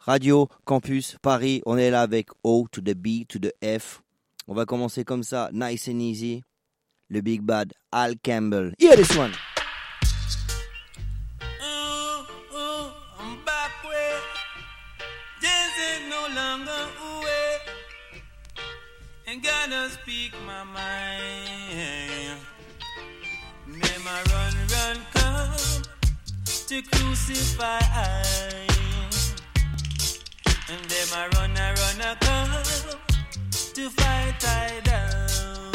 Radio 0.00 0.48
Campus 0.64 1.16
Paris. 1.20 1.60
On 1.66 1.76
est 1.76 1.90
là 1.90 2.02
avec 2.02 2.28
O 2.42 2.66
to 2.72 2.80
the 2.80 2.94
B 2.94 3.26
to 3.28 3.38
the 3.38 3.52
F. 3.62 4.02
On 4.48 4.54
va 4.54 4.64
commencer 4.64 5.04
comme 5.04 5.22
ça, 5.22 5.50
nice 5.52 5.88
and 5.88 6.00
easy. 6.00 6.42
Le 7.10 7.20
Big 7.20 7.42
Bad 7.42 7.74
Al 7.92 8.14
Campbell. 8.22 8.72
Hear 8.78 8.96
this 8.96 9.14
one. 9.16 9.32
Ooh, 11.62 12.24
ooh, 12.56 12.90
I'm 13.18 13.44
back 13.44 13.72
where 13.84 14.20
this 15.40 15.70
is 15.76 16.08
no 16.08 16.28
longer 16.34 16.88
away. 17.18 17.58
And 19.26 19.42
gonna 19.42 19.90
speak 19.90 20.32
my 20.46 20.64
mind. 20.64 22.40
Them 23.66 24.06
a 24.06 24.22
run, 24.32 24.54
run, 24.70 24.98
come 25.12 25.82
to 26.68 26.82
crucify. 26.90 28.69
And 30.72 30.88
them 30.88 31.08
a 31.18 31.28
run, 31.36 31.56
a 31.56 31.74
run, 31.74 32.00
a 32.00 32.16
come 32.20 32.62
to 33.74 33.90
fight 33.90 34.44
I 34.44 34.80
down. 34.84 35.72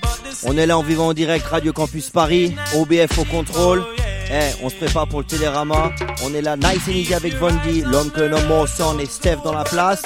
But 0.00 0.18
the 0.24 0.48
On 0.48 0.56
est 0.56 0.66
là 0.66 0.76
en 0.76 0.82
vivant 0.82 1.08
en 1.08 1.12
direct, 1.12 1.46
Radio 1.46 1.72
Campus 1.72 2.10
Paris, 2.10 2.56
OBF 2.74 3.18
au 3.18 3.24
contrôle. 3.24 3.84
Eh, 4.32 4.50
on 4.64 4.68
se 4.68 4.74
prépare 4.74 5.06
pour 5.06 5.20
le 5.20 5.26
Télérama. 5.26 5.92
On 6.24 6.34
est 6.34 6.42
là, 6.42 6.56
nice 6.56 6.88
and 6.88 6.92
easy 6.92 7.14
avec 7.14 7.34
Vondi, 7.34 7.82
l'homme 7.82 8.10
que 8.10 8.22
l'on 8.22 8.40
nomme 8.48 8.66
son 8.66 8.98
et 8.98 9.06
Steph 9.06 9.42
dans 9.44 9.52
la 9.52 9.62
place. 9.62 10.02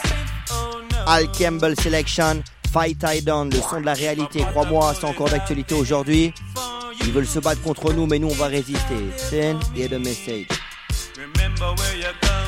Al 1.07 1.31
Campbell 1.33 1.81
Selection, 1.81 2.43
Fight 2.71 3.03
I 3.07 3.23
Down, 3.23 3.49
le 3.49 3.61
son 3.61 3.81
de 3.81 3.87
la 3.87 3.95
réalité. 3.95 4.41
Crois-moi, 4.51 4.93
c'est 5.01 5.07
encore 5.07 5.31
d'actualité 5.31 5.75
aujourd'hui. 5.75 6.35
Ils 7.01 7.13
veulent 7.13 7.27
se 7.27 7.39
battre 7.39 7.63
contre 7.63 7.95
nous, 7.95 8.05
mais 8.07 8.19
nous 8.19 8.29
on 8.29 8.35
va 8.35 8.49
résister. 8.49 8.97
Send 9.17 9.61
et 9.75 9.89
the 9.89 9.93
message. 9.93 10.49
Remember 11.17 11.75
where 11.79 11.97
you're 11.97 12.46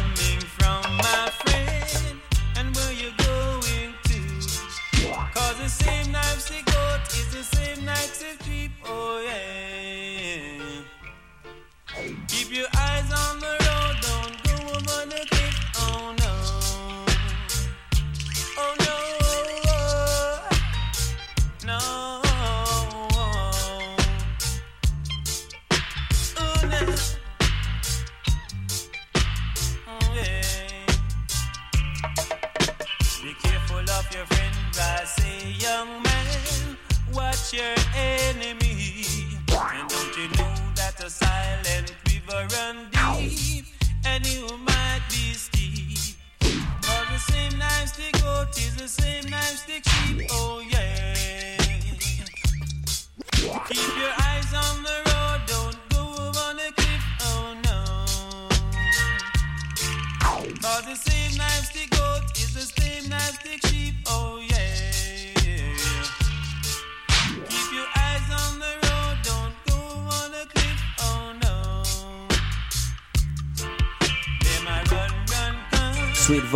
the 7.88 7.94
same 7.94 8.08
knives 8.08 8.18
they 8.18 8.44
keep, 8.44 8.70
oh 8.84 9.22
yeah. 9.24 9.77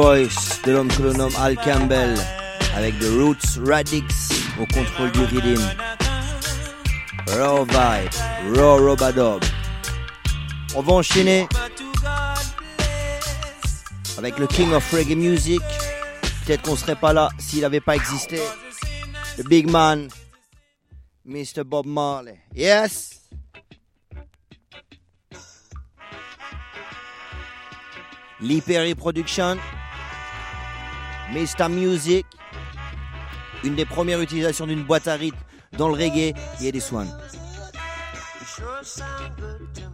Voice 0.03 0.61
de 0.65 0.73
l'homme 0.73 0.89
que 0.89 1.01
l'on 1.01 1.13
nomme 1.13 1.37
Al 1.39 1.55
Campbell 1.55 2.19
avec 2.75 2.99
The 2.99 3.05
Roots 3.05 3.65
Radix 3.65 4.31
au 4.59 4.67
contrôle 4.67 5.13
du 5.13 5.21
rhythm. 5.21 5.63
Raw 7.29 7.65
Vibe, 7.65 8.57
Raw 8.57 8.79
Robadob. 8.79 9.45
On 10.75 10.83
va 10.83 10.93
enchaîner 10.95 11.47
avec 14.19 14.41
le 14.41 14.49
King 14.49 14.73
of 14.73 14.91
Reggae 14.91 15.15
Music. 15.15 15.63
Peut-être 16.45 16.63
qu'on 16.63 16.75
serait 16.75 16.97
pas 16.97 17.13
là 17.13 17.29
s'il 17.39 17.61
n'avait 17.61 17.81
pas 17.81 17.95
existé. 17.95 18.41
The 19.37 19.47
big 19.47 19.71
man, 19.71 20.09
Mr. 21.25 21.63
Bob 21.65 21.87
Marley. 21.87 22.41
Yes. 22.57 23.21
Lee 28.41 28.61
Production, 28.97 29.57
Mr. 31.31 31.69
Music, 31.69 32.27
une 33.65 33.75
des 33.75 33.85
premières 33.85 34.21
utilisations 34.21 34.67
d'une 34.67 34.83
boîte 34.83 35.09
à 35.09 35.15
rythme 35.15 35.39
dans 35.79 35.89
le 35.89 35.95
reggae. 35.95 36.35
Hear 36.61 36.73
this 36.73 36.93
one. 36.93 37.09
You 38.59 39.92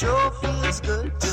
sure 0.00 0.30
feels 0.40 0.80
good 0.80 1.29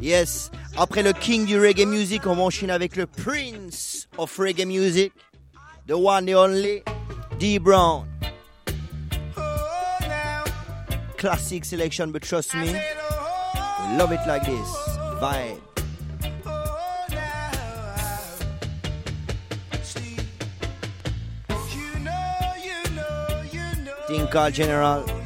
Yes, 0.00 0.50
après 0.76 1.02
le 1.02 1.12
king 1.12 1.44
du 1.44 1.58
reggae 1.58 1.86
music, 1.86 2.26
on 2.26 2.34
va 2.34 2.42
enchaîner 2.42 2.72
avec 2.72 2.96
le 2.96 3.06
prince 3.06 4.08
of 4.16 4.36
reggae 4.38 4.64
music, 4.64 5.12
the 5.86 5.92
one 5.92 6.28
and 6.28 6.36
only 6.36 6.82
D 7.38 7.58
Brown. 7.58 8.06
Classic 11.16 11.64
selection, 11.64 12.12
but 12.12 12.22
trust 12.22 12.54
me, 12.54 12.72
love 13.98 14.12
it 14.12 14.20
like 14.26 14.44
this. 14.44 14.68
Vibe. 15.20 15.58
Think 24.06 24.54
General. 24.54 25.17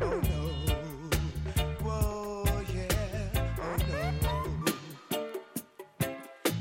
Oh, 0.00 0.22
oh, 1.82 2.44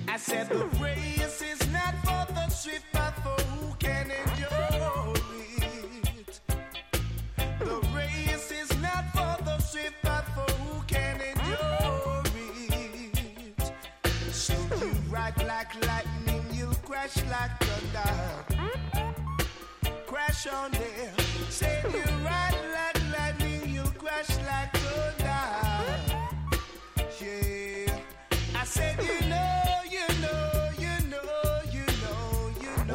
I 0.07 0.17
said 0.17 0.49
the 0.49 0.65
rain. 0.81 1.26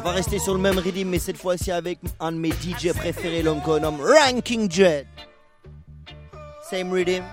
va 0.03 0.11
rester 0.11 0.37
sur 0.37 0.53
le 0.53 0.59
même 0.59 0.77
rythme, 0.77 1.09
mais 1.09 1.19
cette 1.19 1.37
fois-ci 1.37 1.71
avec 1.71 1.99
un 2.19 2.31
de 2.33 2.37
mes 2.37 2.51
DJ 2.51 2.91
préférés, 2.93 3.41
l'homme 3.41 3.61
qu'on 3.61 3.81
Ranking 3.81 4.69
Jet. 4.69 5.07
Same 6.69 6.91
rhythm, 6.91 7.23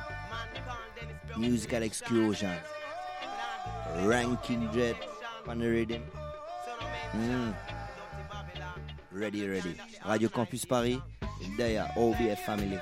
musical 1.36 1.82
exclusion. 1.82 2.50
Ranking 4.06 4.68
Jet 4.72 4.96
on 5.48 5.58
the 5.58 5.66
rhythm. 5.66 6.02
Mm. 7.16 7.54
Ready, 9.10 9.48
ready. 9.48 9.74
Radio 10.04 10.28
Campus 10.28 10.64
Paris, 10.64 11.00
Daya, 11.58 11.90
OBF 11.96 12.38
Family. 12.46 12.78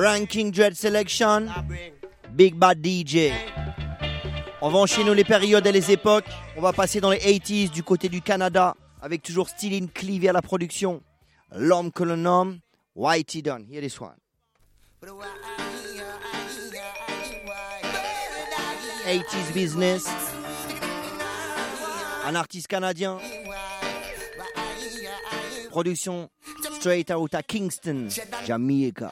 Ranking 0.00 0.50
Dread 0.50 0.74
Selection, 0.76 1.46
ah, 1.54 1.62
Big 2.30 2.54
Bad 2.54 2.78
DJ. 2.82 3.32
On 4.62 4.70
va 4.70 4.78
enchaîner 4.78 5.14
les 5.14 5.24
périodes 5.24 5.66
et 5.66 5.72
les 5.72 5.90
époques. 5.90 6.24
On 6.56 6.62
va 6.62 6.72
passer 6.72 7.02
dans 7.02 7.10
les 7.10 7.18
80s 7.18 7.70
du 7.70 7.82
côté 7.82 8.08
du 8.08 8.22
Canada 8.22 8.74
avec 9.02 9.22
toujours 9.22 9.50
Stealing 9.50 9.90
Cleavy 9.90 10.26
à 10.30 10.32
la 10.32 10.40
production. 10.40 11.02
L'homme 11.54 11.92
que 11.92 12.02
Whitey 12.94 13.42
Dunn. 13.42 13.66
Here 13.70 13.84
is 13.84 14.00
one. 14.00 14.16
80s 19.06 19.52
business. 19.52 20.06
Un 22.24 22.34
artiste 22.36 22.68
canadien. 22.68 23.18
Production 25.70 26.30
straight 26.80 27.10
out 27.10 27.34
à 27.34 27.42
Kingston, 27.42 28.08
Jamaica. 28.46 29.10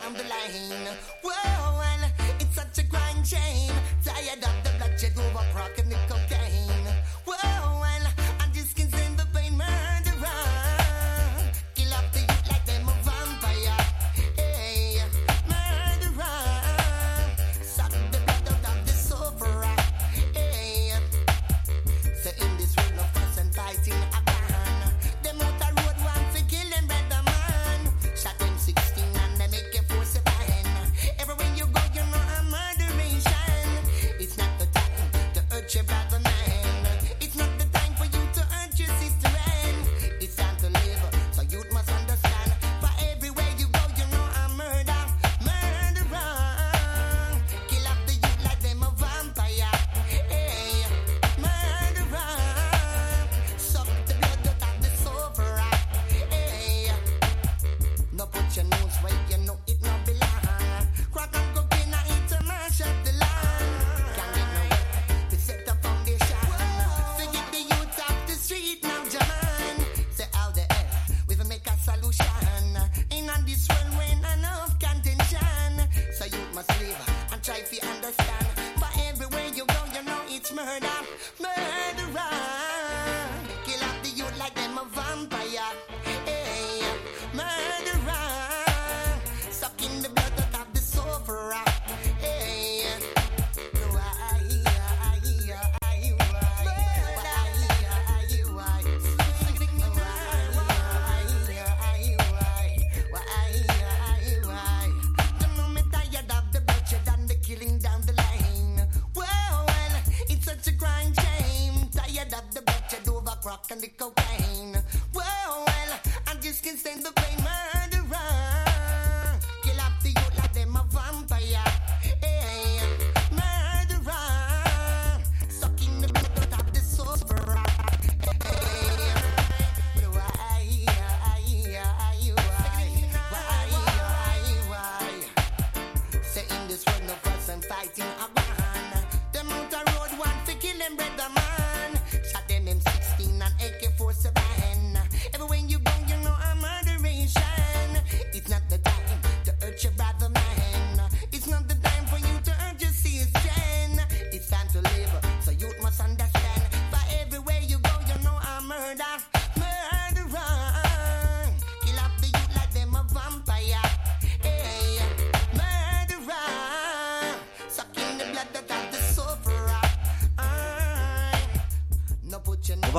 I'm. 76.59 77.33
And 77.33 77.43
try 77.43 77.61
to 77.61 77.87
understand. 77.87 78.38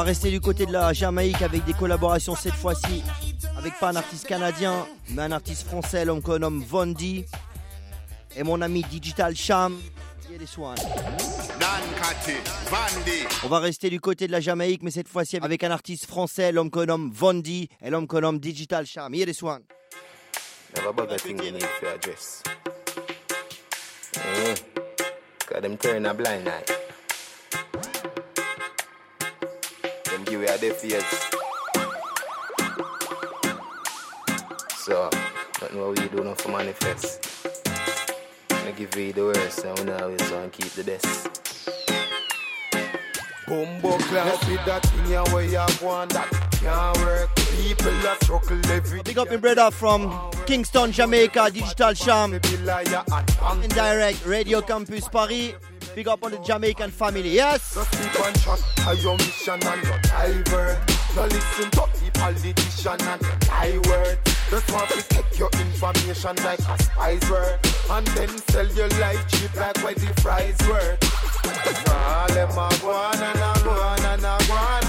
Rester 0.09 0.31
du 0.31 0.41
côté 0.41 0.65
de 0.65 0.73
la 0.73 0.91
Jamaïque 0.91 1.43
avec 1.43 1.65
des 1.65 1.73
collaborations 1.73 2.35
cette 2.35 2.55
fois-ci 2.55 3.03
avec 3.55 3.77
pas 3.79 3.89
un 3.89 3.95
artiste 3.95 4.25
canadien, 4.25 4.87
mais 5.09 5.21
un 5.21 5.31
artiste 5.31 5.67
français, 5.67 6.03
l'homme 6.03 6.23
qu'on 6.23 6.39
nomme 6.39 6.63
Vondi, 6.63 7.25
et 8.35 8.41
mon 8.41 8.59
ami 8.61 8.81
Digital 8.89 9.35
Sham. 9.35 9.77
On 13.43 13.47
va 13.49 13.59
rester 13.59 13.91
du 13.91 13.99
côté 13.99 14.25
de 14.25 14.31
la 14.31 14.39
Jamaïque, 14.39 14.81
mais 14.81 14.89
cette 14.89 15.07
fois-ci 15.07 15.37
avec 15.37 15.63
un 15.63 15.69
artiste 15.69 16.07
français, 16.07 16.51
l'homme 16.51 16.71
qu'on 16.71 16.85
nomme 16.87 17.11
Vondi, 17.13 17.69
et 17.79 17.91
l'homme 17.91 18.07
qu'on 18.07 18.21
nomme 18.21 18.39
Digital 18.39 18.87
Sham. 18.87 19.13
Here 19.13 19.27
this 19.27 19.43
one. 19.43 19.61
Never 20.75 20.91
bug 20.91 21.11
a 21.11 21.17
thing 21.17 21.37
you 21.37 21.51
need 21.51 21.63
for 21.63 21.87
address. 21.87 22.41
Eh, 24.15 24.55
cause 25.47 25.61
them 25.61 25.77
turn 25.77 26.07
a 26.07 26.15
blind 26.15 26.47
eye. 26.47 26.88
You 30.31 30.43
a 30.43 30.57
deaf 30.57 30.83
ears. 30.85 31.03
So, 34.77 35.09
nothing 35.61 35.79
what 35.79 35.99
we 35.99 36.07
do 36.09 36.23
not 36.23 36.39
for 36.41 36.49
manifest. 36.49 37.25
I 38.51 38.71
give 38.71 38.95
you 38.95 39.13
the 39.13 39.23
worst 39.25 39.63
and 39.65 39.79
we 39.79 39.91
always 39.91 40.31
want 40.31 40.53
to 40.53 40.61
keep 40.61 40.71
the 40.73 40.83
best. 40.83 41.29
Bumbo 43.47 43.97
class 43.97 44.47
with 44.47 44.63
that 44.65 44.83
thing 44.85 45.05
here 45.05 45.23
where 45.33 45.43
you 45.43 45.85
want 45.85 46.13
that 46.13 46.29
can't 46.51 46.97
work. 46.99 47.29
People 47.35 48.07
are 48.07 48.15
struggle 48.23 48.71
every 48.71 49.01
Big 49.01 49.17
up 49.17 49.29
my 49.29 49.37
brother 49.37 49.71
from 49.71 50.31
Kingston, 50.45 50.91
Jamaica, 50.91 51.49
Digital 51.51 51.93
Sham, 51.93 52.31
Be 52.31 52.57
liar 52.57 53.03
and 53.11 53.27
bang. 53.39 53.63
in 53.63 53.69
direct, 53.69 54.25
Radio 54.25 54.61
Campus 54.61 55.07
Paris. 55.07 55.53
Big 55.95 56.07
up 56.07 56.23
on 56.23 56.31
the 56.31 56.37
Jamaican 56.39 56.91
family, 56.91 57.29
yes? 57.29 57.73
Just 57.73 57.91
keep 57.91 58.25
on 58.25 58.33
track 58.33 58.59
your 59.01 59.17
mission 59.17 59.59
and 59.61 59.83
your 59.83 59.99
divert. 59.99 60.77
No 61.15 61.23
listen 61.23 61.71
to 61.71 61.87
the 61.99 62.11
politician 62.13 63.01
and 63.01 63.73
your 63.73 63.81
word. 63.89 64.19
Just 64.49 64.71
want 64.71 64.89
to 64.91 65.01
take 65.09 65.39
your 65.39 65.49
information 65.59 66.35
like 66.37 66.59
a 66.59 66.83
spice 66.83 67.29
word. 67.29 67.59
And 67.89 68.07
then 68.07 68.29
sell 68.49 68.67
your 68.67 68.87
life 68.99 69.27
cheap 69.29 69.55
like 69.55 69.77
where 69.83 69.93
the 69.95 70.13
fries 70.21 70.57
worth. 70.67 70.99
All 71.89 72.27
them 72.27 72.49
a 72.51 72.69
go 72.81 72.91
on 72.91 73.15
and 73.15 73.39
a 73.39 73.63
go 73.63 73.71
on 73.71 74.05
and 74.05 74.21
a 74.21 74.37
go 74.47 74.53
on. 74.53 74.88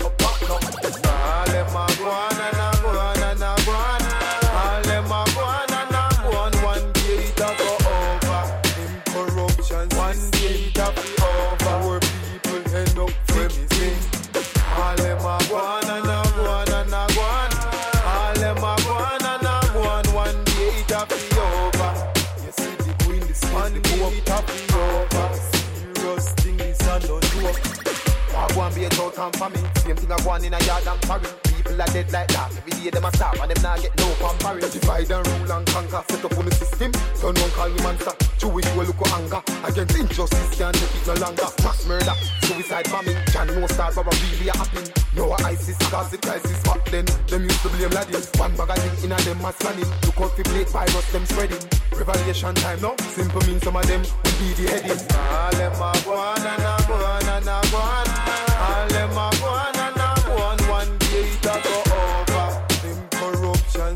talk 29.21 29.41
and 29.41 29.53
famine. 29.53 29.75
Same 29.75 29.95
thing 29.95 30.11
I 30.11 30.17
want 30.25 30.45
in 30.45 30.53
a 30.53 30.59
yard 30.65 30.87
and 30.87 31.01
foreign. 31.05 31.33
People 31.43 31.81
are 31.81 31.87
dead 31.87 32.11
like 32.11 32.27
that. 32.29 32.51
Every 32.57 32.71
day 32.71 32.89
them 32.89 33.05
a 33.05 33.11
starve 33.15 33.39
and 33.39 33.51
them 33.51 33.61
not 33.61 33.81
get 33.81 33.93
no 33.97 34.07
comparing. 34.17 34.69
Divide 34.71 35.11
and 35.11 35.27
rule 35.27 35.51
and 35.51 35.67
conquer. 35.67 36.03
Set 36.09 36.25
up 36.25 36.37
on 36.37 36.45
the 36.45 36.51
system. 36.51 36.91
Turn 36.91 37.37
on 37.37 37.49
call 37.51 37.69
me 37.69 37.81
monster. 37.83 38.13
Jewish 38.37 38.65
will 38.75 38.85
look 38.85 38.99
with 38.99 39.13
anger. 39.13 39.41
Against 39.65 39.97
injustice 39.97 40.57
can't 40.57 40.75
take 40.75 40.95
it 40.95 41.07
no 41.07 41.13
longer. 41.21 41.47
Mass 41.63 41.85
murder, 41.85 42.15
suicide 42.41 42.87
bombing. 42.89 43.17
Can 43.33 43.47
no 43.47 43.67
star 43.67 43.91
but 43.93 44.09
really 44.09 44.49
happen. 44.49 44.83
No 45.15 45.31
ISIS 45.45 45.77
cause 45.89 46.09
the 46.09 46.17
crisis 46.17 46.57
back 46.63 46.83
then. 46.89 47.05
Them 47.27 47.43
used 47.43 47.61
to 47.61 47.69
blame 47.69 47.91
Latin. 47.91 48.21
One 48.39 48.55
bag 48.57 48.69
of 48.69 48.77
thing 48.81 49.05
in 49.05 49.11
a 49.11 49.17
them 49.21 49.41
mass 49.41 49.57
planning. 49.57 49.89
Look 50.05 50.17
out 50.17 50.33
for 50.35 50.43
plate 50.43 50.69
virus 50.69 51.11
them 51.11 51.25
spreading. 51.25 51.61
Revelation 51.93 52.55
time 52.55 52.81
now. 52.81 52.95
Simple 53.13 53.41
means 53.45 53.63
some 53.63 53.75
of 53.75 53.85
them 53.85 54.01
will 54.01 54.35
be 54.39 54.47
the 54.57 54.65
heading. 54.71 55.01
All 55.13 55.51
them 55.53 55.73
a 55.77 55.91
go 56.05 56.13
on 56.15 56.41
and 56.41 56.63
a 56.63 56.75
go 56.87 56.95
on 56.95 57.25
and 57.29 57.47
a 57.47 57.61
go 57.69 57.77
on. 57.77 58.20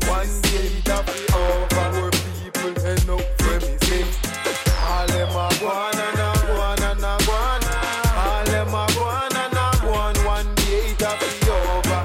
One 0.04 0.40
day 0.42 0.70
it 0.78 0.88
a 0.88 1.02
be 1.02 1.18
over. 1.34 1.86
Poor 1.94 2.10
people 2.10 2.86
end 2.86 3.10
up 3.10 3.38
premises. 3.38 4.18
All 4.88 5.06
them 5.06 5.30
a 5.30 5.48
go 5.60 5.68
on 5.68 5.98
and 5.98 6.20
a 6.20 6.32
go 6.46 6.54
on 6.60 6.82
and 6.82 7.00
a 7.00 7.16
go 7.24 7.32
on. 7.32 7.62
All 8.16 8.44
them 8.44 8.68
a 8.68 8.86
go 8.94 9.02
on 9.04 9.36
and 9.36 9.54
a 9.54 9.70
go 9.82 9.92
on. 9.94 10.14
One 10.24 10.54
day 10.56 10.92
it 10.92 11.02
a 11.02 11.12
be 11.20 11.50
over. 11.50 12.02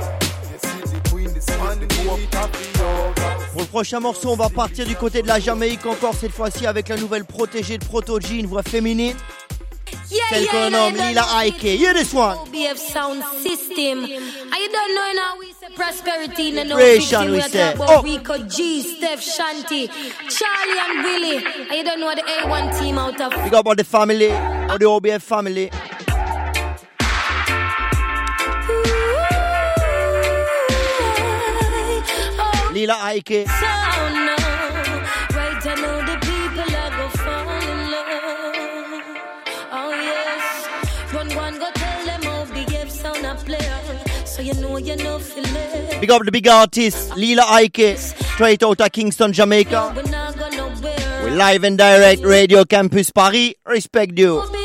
You 0.51 0.57
see 0.59 0.81
the 0.93 1.09
queen, 1.09 1.33
the 1.33 1.41
sun, 1.41 1.79
the 1.79 1.87
day 1.87 2.23
it 2.23 2.35
a 2.35 2.47
be 2.47 2.81
over. 2.81 3.47
Pour 3.53 3.61
le 3.61 3.67
prochain 3.67 3.99
morceau, 3.99 4.29
on 4.29 4.35
va 4.35 4.49
partir 4.49 4.85
du 4.85 4.95
côté 4.95 5.21
de 5.21 5.27
la 5.27 5.39
Jamaïque 5.39 5.85
encore 5.85 6.15
cette 6.15 6.31
fois-ci 6.31 6.65
avec 6.65 6.87
la 6.89 6.95
nouvelle 6.97 7.25
protégée 7.25 7.77
de 7.77 7.85
Proto 7.85 8.19
G, 8.19 8.35
une 8.37 8.47
voix 8.47 8.63
féminine. 8.63 9.15
Yeah, 10.09 10.19
Celle 10.29 10.43
yeah, 10.43 10.51
qu'on 10.51 10.57
yeah, 10.57 10.69
nomme 10.69 10.93
Lila 10.95 11.11
yeah. 11.13 11.37
Ike. 11.47 11.61
Hear 11.63 11.93
this 11.93 12.13
one. 12.13 12.37
OBF 12.37 12.77
sound 12.77 13.23
system. 13.41 13.99
And 14.03 14.07
you 14.07 14.69
don't 14.71 14.95
know 14.95 15.13
now 15.15 15.37
we 15.39 15.47
say 15.47 15.50
prosperity 15.75 16.49
in 16.49 16.55
the 16.55 16.63
no 16.65 16.77
fiction. 16.77 17.25
we 17.25 17.31
We 17.37 17.41
say. 17.41 17.73
talk 17.73 17.75
about 17.75 17.89
Oh. 17.99 18.03
Rico 18.03 18.37
G, 18.47 18.81
Steph 18.81 19.21
Shanti, 19.21 19.87
Charlie 20.29 20.79
and 20.85 21.03
Willie. 21.03 21.37
And 21.69 21.71
you 21.77 21.83
don't 21.83 21.99
know 21.99 22.13
the 22.15 22.21
A1 22.21 22.79
team 22.79 22.97
out 22.97 23.19
of 23.21 23.31
Big 23.43 23.51
got 23.51 23.65
all 23.67 23.75
the 23.75 23.83
family, 23.83 24.31
all 24.31 24.77
the 24.77 24.85
OBF 24.85 25.21
family. 25.21 25.69
Oh. 32.43 32.71
Lila 32.73 32.97
Ike. 33.01 33.45
sound 33.47 33.80
Big 46.01 46.09
up 46.09 46.23
the 46.23 46.31
big 46.31 46.47
artist, 46.47 47.15
Lila 47.15 47.43
Ike. 47.47 47.95
Straight 47.95 48.63
out 48.63 48.81
of 48.81 48.91
Kingston, 48.91 49.33
Jamaica. 49.33 49.93
We 49.95 50.09
not 50.09 50.35
go 50.35 50.49
nowhere. 50.49 51.23
We 51.23 51.29
live 51.29 51.63
and 51.63 51.77
direct, 51.77 52.23
Radio 52.23 52.65
Campus 52.65 53.11
Paris. 53.11 53.53
Respect 53.67 54.17
you. 54.17 54.60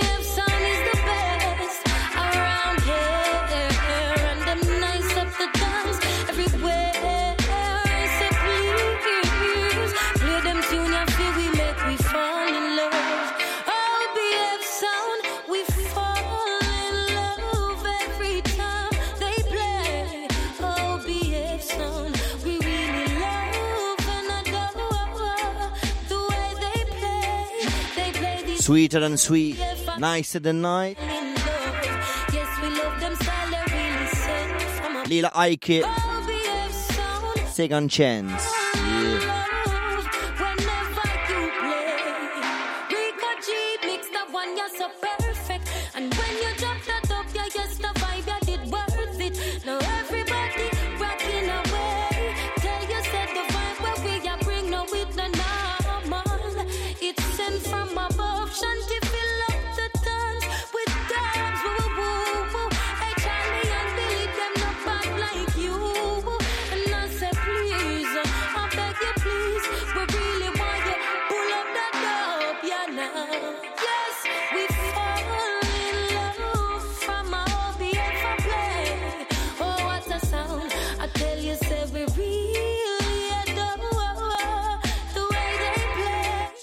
Sweeter 28.67 28.99
than 28.99 29.17
sweet, 29.17 29.57
nicer 29.97 30.41
than 30.41 30.61
night. 30.61 30.99
Yes, 30.99 32.61
we 32.61 32.69
love 32.71 32.99
them 32.99 33.15
style, 33.15 33.49
they 33.49 33.73
really 33.73 34.07
send 34.09 34.61
from 34.61 34.97
a 34.97 35.05
Lila 35.05 35.31
Ike, 35.37 35.85
OBF 35.85 36.73
sound. 36.73 37.49
second 37.49 37.91
chance. 37.93 38.56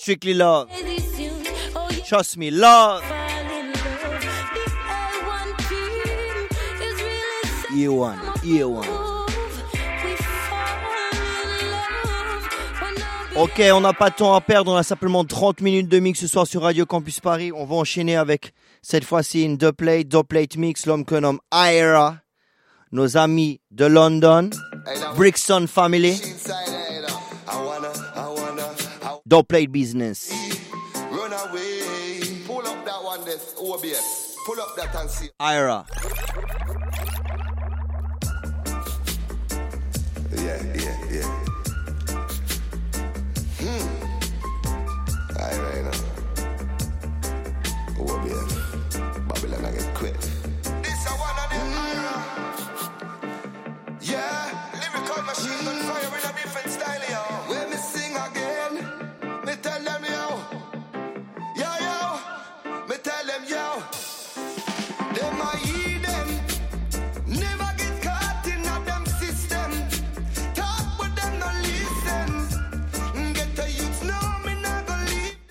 Strictly 0.04 0.34
love. 0.34 0.68
Trust 2.06 2.36
me, 2.36 2.52
love. 2.52 3.02
Fall 3.04 3.16
in 3.40 3.72
love. 3.72 3.80
The 4.52 4.66
A1 4.92 5.48
team 5.70 6.82
is 6.82 7.02
really 7.72 7.80
Year 7.80 7.92
one, 7.94 8.20
year 8.44 8.68
one. 8.68 8.86
Ok, 13.38 13.62
on 13.74 13.80
n'a 13.80 13.94
pas 13.94 14.10
de 14.10 14.16
temps 14.16 14.36
à 14.36 14.42
perdre, 14.42 14.74
on 14.74 14.76
a 14.76 14.84
simplement 14.84 15.24
30 15.24 15.62
minutes 15.62 15.88
de 15.88 16.00
mix 16.00 16.20
ce 16.20 16.28
soir 16.28 16.46
sur 16.46 16.64
Radio 16.64 16.86
Campus 16.86 17.22
Paris. 17.22 17.54
On 17.54 17.64
va 17.64 17.76
enchaîner 17.76 18.18
avec 18.18 18.52
cette 18.82 19.06
fois-ci 19.06 19.44
une 19.44 19.56
dubplate, 19.56 20.10
dubplate 20.10 20.58
mix, 20.58 20.86
l'homme 20.86 21.06
que 21.06 21.16
nomme 21.16 21.40
Ira, 21.54 22.18
nos 22.92 23.16
amis 23.16 23.62
de 23.72 23.86
London, 23.86 24.50
Brixton 25.16 25.66
Family, 25.66 26.22
dubplate 29.34 29.72
business. 29.72 30.32
Run 31.10 31.34
away. 31.34 31.82
Pull 32.46 32.68
up 32.68 32.86
that 32.86 33.04
one, 33.04 33.26
this 33.26 33.56
OBS. 33.60 34.36
Pull 34.46 34.62
up 34.62 34.76
that 34.76 34.94
and 34.94 35.10
see. 35.10 35.30
Ira. 35.40 35.88
Yeah, 40.36 40.83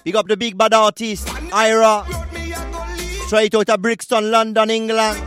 Big 0.04 0.16
up 0.16 0.26
the 0.26 0.36
big 0.36 0.58
bad 0.58 0.74
artist, 0.74 1.28
Ira, 1.52 2.04
straight 3.26 3.54
out 3.54 3.68
of 3.68 3.82
Brixton, 3.82 4.30
London, 4.30 4.70
England. 4.70 5.20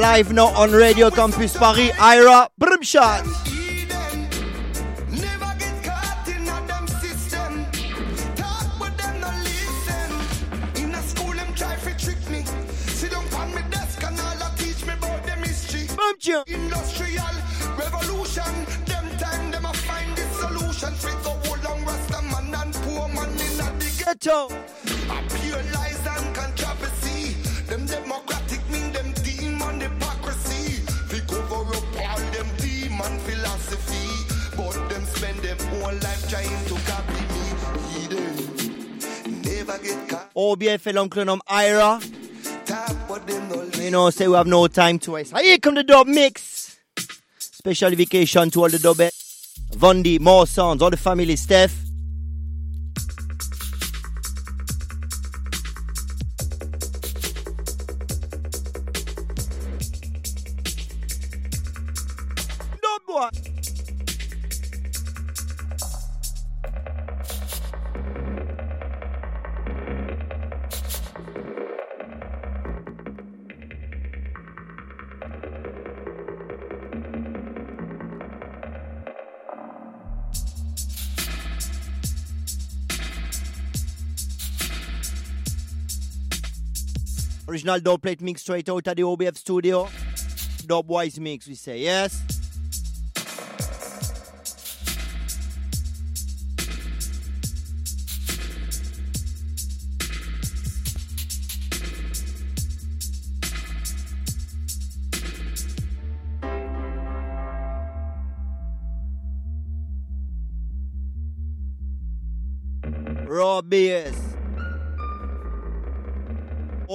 Live 0.00 0.32
now 0.32 0.48
on 0.54 0.70
Radio 0.70 1.10
Campus 1.10 1.56
Paris, 1.56 1.90
Ira, 1.98 2.48
brim 2.56 2.82
shot. 2.82 3.24
Heathen. 16.28 16.48
Never 17.78 18.87
Ghetto. 24.20 24.46
A 24.46 24.50
pure 25.38 25.62
lies 25.74 26.06
and 26.06 26.34
controversy. 26.34 27.34
Them 27.68 27.86
democratic 27.86 28.68
mean 28.68 28.92
them 28.92 29.12
demon 29.22 29.80
hypocrisy. 29.80 30.82
We 31.12 31.20
cover 31.20 31.76
up 31.76 31.84
all 31.96 32.18
them 32.32 32.48
demon 32.58 33.18
philosophy. 33.20 34.08
But 34.56 34.88
them 34.88 35.04
spend 35.04 35.38
them 35.38 35.58
whole 35.68 35.94
life 35.94 36.28
trying 36.28 36.64
to 36.66 36.74
copy 36.90 37.22
me. 37.32 37.46
Never 39.44 39.78
get 39.78 40.08
caught. 40.08 40.30
Oh, 40.34 40.56
OBF 40.56 40.86
et 40.88 40.92
l'oncle 40.92 41.24
nomme 41.24 41.42
Ira. 41.48 42.00
Talk 42.66 42.96
but 43.08 43.26
them 43.26 43.48
no 43.48 43.62
You 43.80 43.90
know, 43.90 44.10
say 44.10 44.26
we 44.26 44.34
have 44.34 44.48
no 44.48 44.66
time 44.66 44.98
to 45.00 45.12
waste. 45.12 45.36
Here 45.38 45.58
come 45.58 45.76
the 45.76 45.84
dub 45.84 46.08
mix. 46.08 46.76
Special 47.38 47.90
vacation 47.90 48.50
to 48.50 48.62
all 48.62 48.68
the 48.68 48.78
dub. 48.78 48.98
Vondi, 49.76 50.18
more 50.18 50.46
sounds, 50.46 50.82
all 50.82 50.90
the 50.90 50.96
family, 50.96 51.36
Steph. 51.36 51.87
Original 87.68 87.80
dub 87.80 88.00
plate 88.00 88.22
mix 88.22 88.40
straight 88.40 88.66
out 88.70 88.86
of 88.86 88.96
the 88.96 89.02
OBF 89.02 89.36
studio. 89.36 89.84
Dubwise 90.64 91.18
mix, 91.20 91.46
we 91.46 91.54
say, 91.54 91.80
yes? 91.80 92.27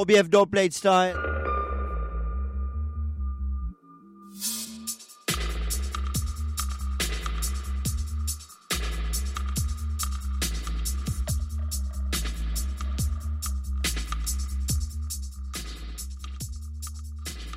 OBF 0.04 0.30
dub 0.30 0.50
plate 0.50 0.74
style. 0.74 1.16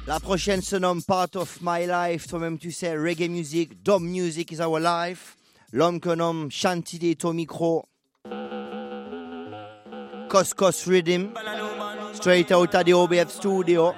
La 0.07 0.21
prochaine 0.21 0.63
se 0.63 0.77
nomme 0.77 1.03
Part 1.03 1.35
of 1.35 1.59
My 1.63 1.85
Life. 1.85 2.29
Toi-même, 2.29 2.59
tu 2.59 2.71
sais, 2.71 2.97
reggae 2.97 3.29
music, 3.29 3.83
dub 3.83 4.03
music 4.03 4.53
is 4.53 4.61
our 4.61 4.79
life. 4.79 5.37
L'homme 5.73 5.99
que 5.99 6.15
nomme 6.15 6.49
Shantide 6.53 7.03
est 7.03 7.25
au 7.25 7.33
micro. 7.33 7.85
Coscos 10.29 10.85
Rhythm. 10.87 11.33
Straight 12.27 12.51
out 12.51 12.75
of 12.75 12.85
the 12.85 12.91
OBF 12.91 13.31
studio. 13.31 13.95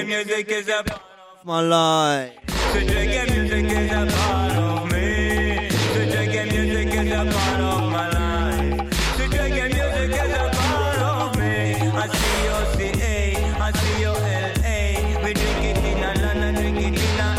Reggae 0.00 0.06
music 0.06 0.48
is 0.50 0.68
a 0.68 0.82
part 0.82 1.00
of 1.00 1.44
My 1.44 1.60
life. 1.60 2.32
Sweet 2.72 2.88
reggae 2.88 3.30
music 3.30 3.64
is 3.64 3.92
a 3.92 4.06
part 4.06 4.52
of 4.52 4.92
me. 4.92 5.68
Sweet 5.92 6.12
reggae 6.14 6.44
music 6.52 6.94
is 6.94 7.12
a 7.12 7.24
part 7.24 7.60
of 7.60 7.82
my 7.90 8.08
life. 8.08 8.94
Sweet 9.16 9.30
reggae 9.30 9.68
music 9.72 10.10
is 10.12 10.32
a 10.32 10.50
part 10.56 11.00
of 11.02 11.36
me. 11.36 11.52
I 11.92 12.08
see 12.08 12.44
your 12.44 12.64
CA, 12.76 13.14
I 13.60 13.72
see 13.72 14.00
your 14.00 14.16
LA. 14.16 15.24
We 15.24 15.32
drink 15.34 15.64
it 15.64 15.78
in 15.84 16.04
a 16.04 16.14
London, 16.22 16.54
drink 16.54 16.78
it 16.78 16.94
in 16.94 17.20
a 17.20 17.30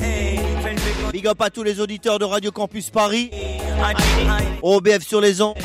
LA. 0.00 0.60
Friends, 0.60 0.84
we 0.84 0.92
go 1.02 1.10
Big 1.12 1.26
up 1.26 1.40
à 1.40 1.50
tous 1.50 1.62
les 1.62 1.80
auditeurs 1.80 2.18
de 2.18 2.24
Radio 2.24 2.50
Campus 2.50 2.90
Paris. 2.90 3.30
OBF 4.62 5.06
sur 5.06 5.20
les 5.20 5.40
ondes. 5.40 5.56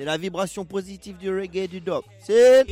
C'est 0.00 0.06
la 0.06 0.16
vibration 0.16 0.64
positive 0.64 1.18
du 1.18 1.28
reggae 1.28 1.68
du 1.68 1.78
dub. 1.78 2.00
C'est. 2.20 2.64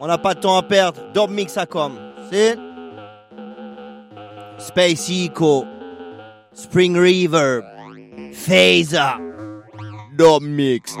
On 0.00 0.06
n'a 0.06 0.16
pas 0.16 0.32
de 0.32 0.40
temps 0.40 0.56
à 0.56 0.62
perdre. 0.62 0.98
Dub 1.12 1.28
mix 1.28 1.58
à 1.58 1.66
com. 1.66 1.92
C'est 2.30 2.56
Space 4.56 5.10
Eco. 5.10 5.66
Spring 6.54 6.96
Reverb. 6.96 7.66
Phaser. 8.32 9.18
Dub 10.16 10.42
mix. 10.42 10.96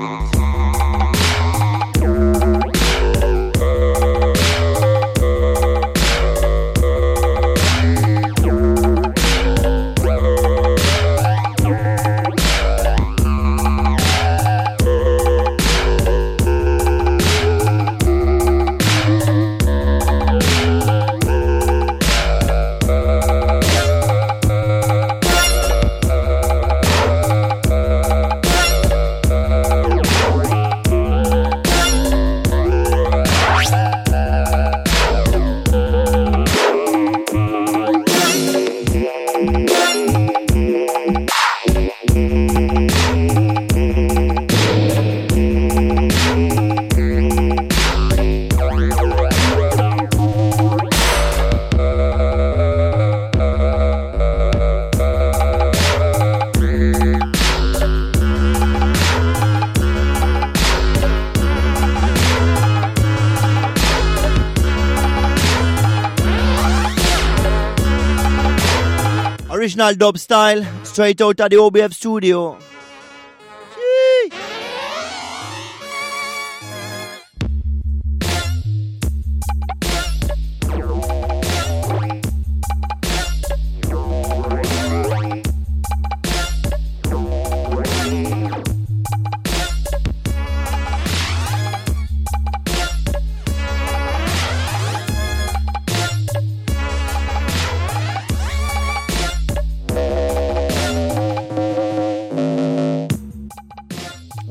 Dub 69.94 70.18
style. 70.18 70.64
Straight 70.84 71.20
out 71.20 71.40
of 71.40 71.50
the 71.50 71.56
OBF 71.56 71.92
studio. 71.92 72.58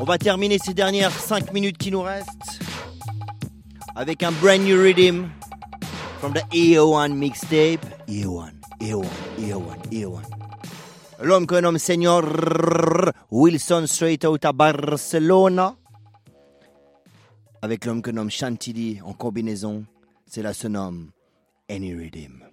Va 0.07 0.17
terminer 0.17 0.57
ces 0.57 0.73
dernières 0.73 1.11
5 1.11 1.51
minutes 1.51 1.77
qui 1.77 1.91
nous 1.91 2.01
restent 2.01 2.61
avec 3.93 4.23
un 4.23 4.31
brand 4.31 4.61
new 4.61 4.81
rhythm 4.81 5.27
from 6.19 6.33
the 6.33 6.43
EO1 6.53 7.13
mixtape. 7.13 7.85
E 8.07 8.23
EO1, 8.23 8.53
EO1, 8.79 9.05
EO1, 9.37 9.75
EO1. 9.91 10.21
L'homme 11.21 11.45
qu'on 11.45 11.61
nomme 11.61 11.77
Senior 11.77 12.23
Wilson 13.31 13.85
straight 13.85 14.23
out 14.23 14.45
à 14.45 14.53
Barcelona. 14.53 15.75
Avec 17.61 17.83
l'homme 17.83 18.01
que 18.01 18.11
nomme 18.11 18.31
Chantilly 18.31 19.01
en 19.03 19.11
combinaison. 19.11 19.83
Cela 20.25 20.53
se 20.53 20.69
nomme 20.69 21.11
Any 21.69 21.93
Rhythm. 21.93 22.46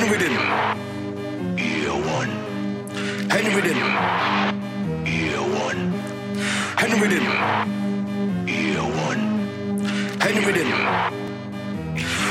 With 0.00 0.20
him. 0.20 0.32
Year 1.56 1.92
one. 1.92 2.30
Henny 3.30 3.54
with 3.54 3.64
him. 3.64 5.06
Year 5.06 5.40
one. 5.40 5.92
Henny 6.76 7.00
with 7.00 7.12
him. 7.12 8.48
Year 8.48 8.82
one. 8.82 10.20
Henny 10.20 10.46
with 10.46 10.56
him. 10.56 11.20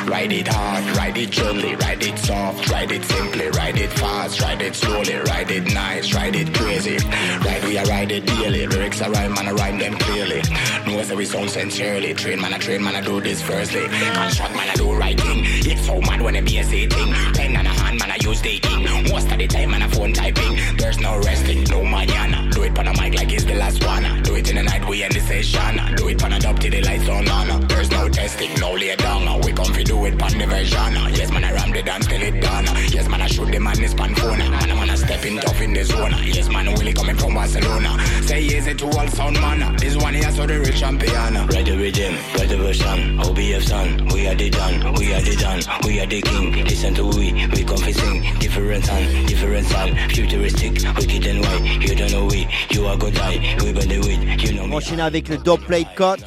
Ride 0.10 0.34
it 0.34 0.48
hard, 0.50 0.98
ride 0.98 1.18
it 1.18 1.32
gently, 1.32 1.76
ride 1.76 2.04
it 2.04 2.20
soft, 2.20 2.70
ride 2.70 2.92
it 2.92 3.06
simply, 3.06 3.48
ride 3.52 3.78
it 3.78 3.90
fast, 3.92 4.42
ride 4.42 4.62
it 4.62 4.76
slowly, 4.76 5.16
ride 5.16 5.50
it 5.50 5.74
nice, 5.74 6.14
ride 6.14 6.36
it 6.36 6.54
crazy. 6.54 6.98
Ride 6.98 7.64
we 7.64 7.78
are 7.78 7.86
ride 7.86 8.12
it 8.12 8.26
daily, 8.26 8.68
lyrics 8.68 9.02
are 9.02 9.10
rhyme 9.10 9.34
man 9.34 9.48
I 9.48 9.52
rhyme 9.52 9.80
them 9.80 9.96
clearly. 10.00 10.42
Know 10.86 11.00
as 11.00 11.14
we 11.14 11.24
sound 11.24 11.50
sincerely, 11.50 12.14
train 12.14 12.42
man 12.42 12.54
I 12.54 12.58
train 12.58 12.84
man 12.84 12.98
I 12.98 13.02
do 13.02 13.22
this 13.22 13.42
firstly. 13.42 13.88
Construct 13.88 14.54
man 14.54 14.70
I 14.70 14.74
do 14.76 14.94
right 14.94 15.20
thing. 15.20 15.46
So 15.78 16.00
mad 16.02 16.22
when 16.22 16.36
I 16.36 16.42
be 16.42 16.58
a 16.60 16.64
say 16.64 16.88
thing. 16.88 17.12
Pen 17.34 17.56
and 17.56 17.68
a 17.68 17.72
hand 17.72 18.00
man 18.00 18.12
I 18.12 18.18
use 18.24 18.42
the 18.42 18.56
ink. 18.56 19.12
Most 19.12 19.32
of 19.32 19.38
the 19.38 19.48
time 19.48 19.72
man 19.72 19.82
I 19.82 19.88
phone 19.88 20.14
typing. 20.14 20.58
There's 20.78 21.00
no 21.00 21.20
resting, 21.20 21.64
no 21.66 21.84
manana. 21.84 22.50
Do 22.52 22.64
it 22.64 22.78
on 22.80 22.88
a 22.88 22.94
mic 22.94 23.14
like 23.16 23.32
it's 23.32 23.44
the 23.44 23.56
last 23.56 23.84
one. 23.86 24.24
Do 24.24 24.36
it 24.36 24.50
in 24.50 24.56
the 24.56 24.64
night 24.64 24.88
we 24.88 25.04
end 25.04 25.14
the 25.14 25.20
session. 25.20 25.96
Do 25.96 26.08
it 26.08 26.24
on 26.24 26.34
a 26.34 26.40
dub 26.40 26.60
till 26.60 26.72
the 26.72 26.82
lights 26.82 27.10
on 27.10 27.28
on. 27.28 27.68
There's 27.68 27.92
no 27.92 28.08
testing, 28.10 28.54
no 28.60 28.74
lay 28.74 28.96
down. 28.96 29.42
We 29.42 29.52
come 29.52 29.74
do 29.74 30.06
it 30.06 30.18
pan 30.18 30.38
the 30.38 30.46
version. 30.48 30.94
Yes 31.18 31.32
man 31.32 31.44
I 31.44 31.54
ram 31.54 31.72
the 31.72 31.84
dance 31.84 32.08
till 32.08 32.22
it 32.22 32.42
done. 32.42 32.66
Yes 32.96 33.08
man 33.10 33.22
I 33.22 33.28
shoot 33.28 33.52
the 33.52 33.60
man 33.60 33.76
this 33.76 33.94
pan 33.94 34.16
phone. 34.16 34.38
Man 34.38 34.72
I 34.72 34.74
man 34.74 34.90
I 34.90 34.96
step 34.96 35.26
in 35.26 35.38
tough 35.38 35.62
in 35.62 35.74
the 35.74 35.84
zone. 35.84 36.14
Yes 36.24 36.50
man 36.50 36.74
Willie 36.74 36.94
coming 36.94 37.18
from 37.18 37.34
Barcelona. 37.34 37.92
Say 38.24 38.42
easy 38.42 38.74
to 38.74 38.86
all 38.86 39.08
sound 39.08 39.40
man. 39.42 39.76
This 39.78 39.98
one 39.98 40.14
here 40.14 40.32
so 40.32 40.48
the 40.48 40.60
rich 40.60 40.80
champion. 40.80 41.34
Ride 41.48 41.66
the 41.66 41.78
rhythm, 41.78 42.16
ride 42.36 42.50
the 42.50 42.58
version. 42.58 43.18
OBF 43.20 43.64
son, 43.64 44.08
we 44.14 44.28
are 44.28 44.36
the 44.36 44.50
done, 44.50 44.94
we 44.96 45.14
are 45.14 45.22
the 45.22 45.36
done, 45.36 45.62
we 45.86 46.00
are 46.00 46.06
the 46.06 46.22
king. 46.22 46.52
Listen 46.66 46.94
to 46.96 47.06
we, 47.06 47.34
we 47.54 47.64
come 47.64 47.84
fi 48.14 48.32
sing. 48.32 48.40
Different 48.40 48.86
sound, 48.86 49.28
different 49.28 49.68
sound. 49.68 50.12
Futuristic, 50.12 50.74
wicked 50.98 51.26
and 51.26 51.42
white. 51.42 51.82
You 51.82 51.96
don't 51.96 52.12
know 52.12 52.26
we, 52.26 52.48
you 52.72 52.86
are 52.86 52.98
gonna 52.98 53.12
die. 53.12 53.56
We 53.64 53.74
bend 53.74 53.92
the 53.92 54.00
weed, 54.00 54.42
you 54.42 54.54
know 54.54 54.68
me. 54.68 54.76
enchaîne 54.76 55.00
avec 55.00 55.30
le 55.30 55.38
dub 55.38 55.60
plate 55.66 55.96
cut. 55.96 56.24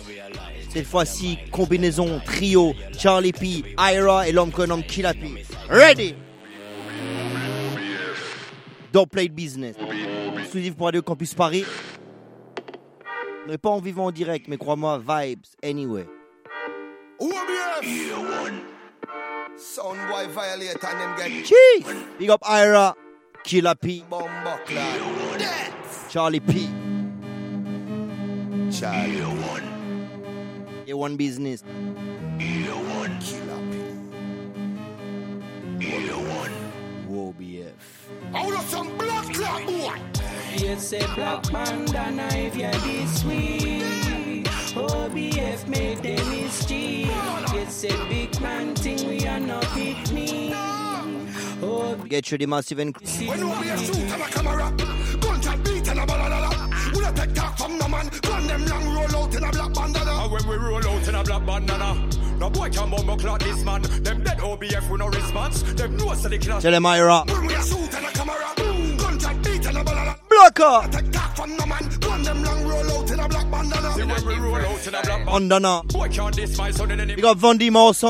Cette 0.70 0.86
fois-ci, 0.86 1.38
combinaison, 1.50 2.20
trio, 2.24 2.74
Charlie 2.98 3.32
P, 3.32 3.64
Ira 3.78 4.28
et 4.28 4.32
l'homme 4.32 4.50
qu'on 4.50 4.66
nomme 4.66 4.82
Killa 4.82 5.14
P. 5.14 5.20
Ready! 5.70 6.14
Dub 8.92 9.08
plate 9.08 9.32
business. 9.32 9.76
Exclusif 10.38 10.74
pour 10.76 10.86
Radio 10.86 11.00
Campus 11.02 11.32
Paris. 11.34 11.64
On 13.46 13.50
n'est 13.50 13.58
pas 13.58 13.70
en 13.70 13.80
vivant 13.80 14.06
en 14.06 14.12
direct, 14.12 14.48
mais 14.48 14.58
crois-moi, 14.58 14.98
vibes 14.98 15.46
anyway. 15.62 16.06
OBF. 17.20 18.35
Sound 19.76 20.08
boy 20.08 20.26
violate 20.28 20.70
and 20.70 20.80
them 20.80 21.16
get 21.18 21.44
Cheese! 21.44 21.84
Big 22.18 22.30
up 22.30 22.40
Ira, 22.48 22.94
Killer 23.44 23.74
P, 23.74 24.02
bomba 24.08 24.58
clad. 24.64 25.70
Charlie 26.08 26.40
P. 26.40 26.66
Charlie. 28.72 29.20
One, 29.20 30.84
A1 30.86 31.18
business. 31.18 31.62
A 31.62 31.66
One 31.68 33.20
Killer 33.20 33.66
Whoa, 37.06 37.34
BF. 37.38 37.72
Out 38.34 38.54
of 38.54 38.64
some 38.70 38.96
blood 38.96 39.34
clot 39.34 39.66
boy. 39.66 40.00
Yes, 40.56 40.94
a 40.94 41.06
black 41.14 41.52
bandana 41.52 42.28
if 42.32 42.56
you're 42.56 42.70
this 42.70 43.20
sweet. 43.20 44.05
OBF 45.06 45.68
made 45.68 45.98
them 45.98 46.26
history. 46.32 47.02
Yes, 47.54 47.84
a 47.84 48.08
big 48.08 48.40
man 48.40 48.74
thing 48.74 49.08
we 49.08 49.24
are 49.24 49.38
not 49.38 49.62
pick 49.66 50.10
me. 50.10 50.50
Oh, 51.62 51.94
Get 52.08 52.32
you 52.32 52.38
the 52.38 52.46
massive 52.46 52.80
and 52.80 52.96
When 52.96 53.38
OBF 53.38 53.86
shoot 53.86 53.96
and 53.96 54.22
a 54.22 54.26
camera, 54.26 54.74
gunshot 55.20 55.64
beat 55.64 55.88
and 55.88 56.00
a 56.00 56.06
balala. 56.06 56.92
We 56.92 57.00
don't 57.00 57.16
take 57.16 57.34
talk 57.34 57.56
from 57.56 57.78
no 57.78 57.86
man. 57.86 58.08
Gun 58.20 58.46
them 58.48 58.66
long 58.66 58.94
roll 58.96 59.22
out 59.22 59.34
in 59.34 59.44
a 59.44 59.50
black 59.52 59.72
bandana. 59.74 60.10
And 60.10 60.32
when 60.32 60.48
we 60.48 60.56
roll 60.56 60.88
out 60.88 61.08
in 61.08 61.14
a 61.14 61.22
black 61.22 61.46
bandana, 61.46 62.08
no 62.38 62.50
boy 62.50 62.68
can 62.70 62.90
bumbo 62.90 63.16
clock 63.16 63.40
this 63.40 63.62
man. 63.62 63.82
Them 63.82 64.24
dead 64.24 64.38
OBF 64.38 64.90
with 64.90 64.98
no 64.98 65.06
response. 65.06 65.62
Them 65.74 65.96
know 65.96 66.14
so 66.14 66.28
the 66.28 66.38
class. 66.38 66.62
Tell 66.62 66.74
him 66.74 66.84
Ira. 66.84 67.22
When 67.28 67.46
we 67.46 67.54
a 67.54 67.62
shoot 67.62 67.94
and 67.94 68.06
a 68.06 68.10
camera, 68.10 68.65
Blocker! 70.36 70.90
Take 70.90 71.10
talk 71.12 71.38
we 71.46 72.64
roll 72.64 72.90
out 72.92 73.10
in 73.10 73.20
a 73.20 73.28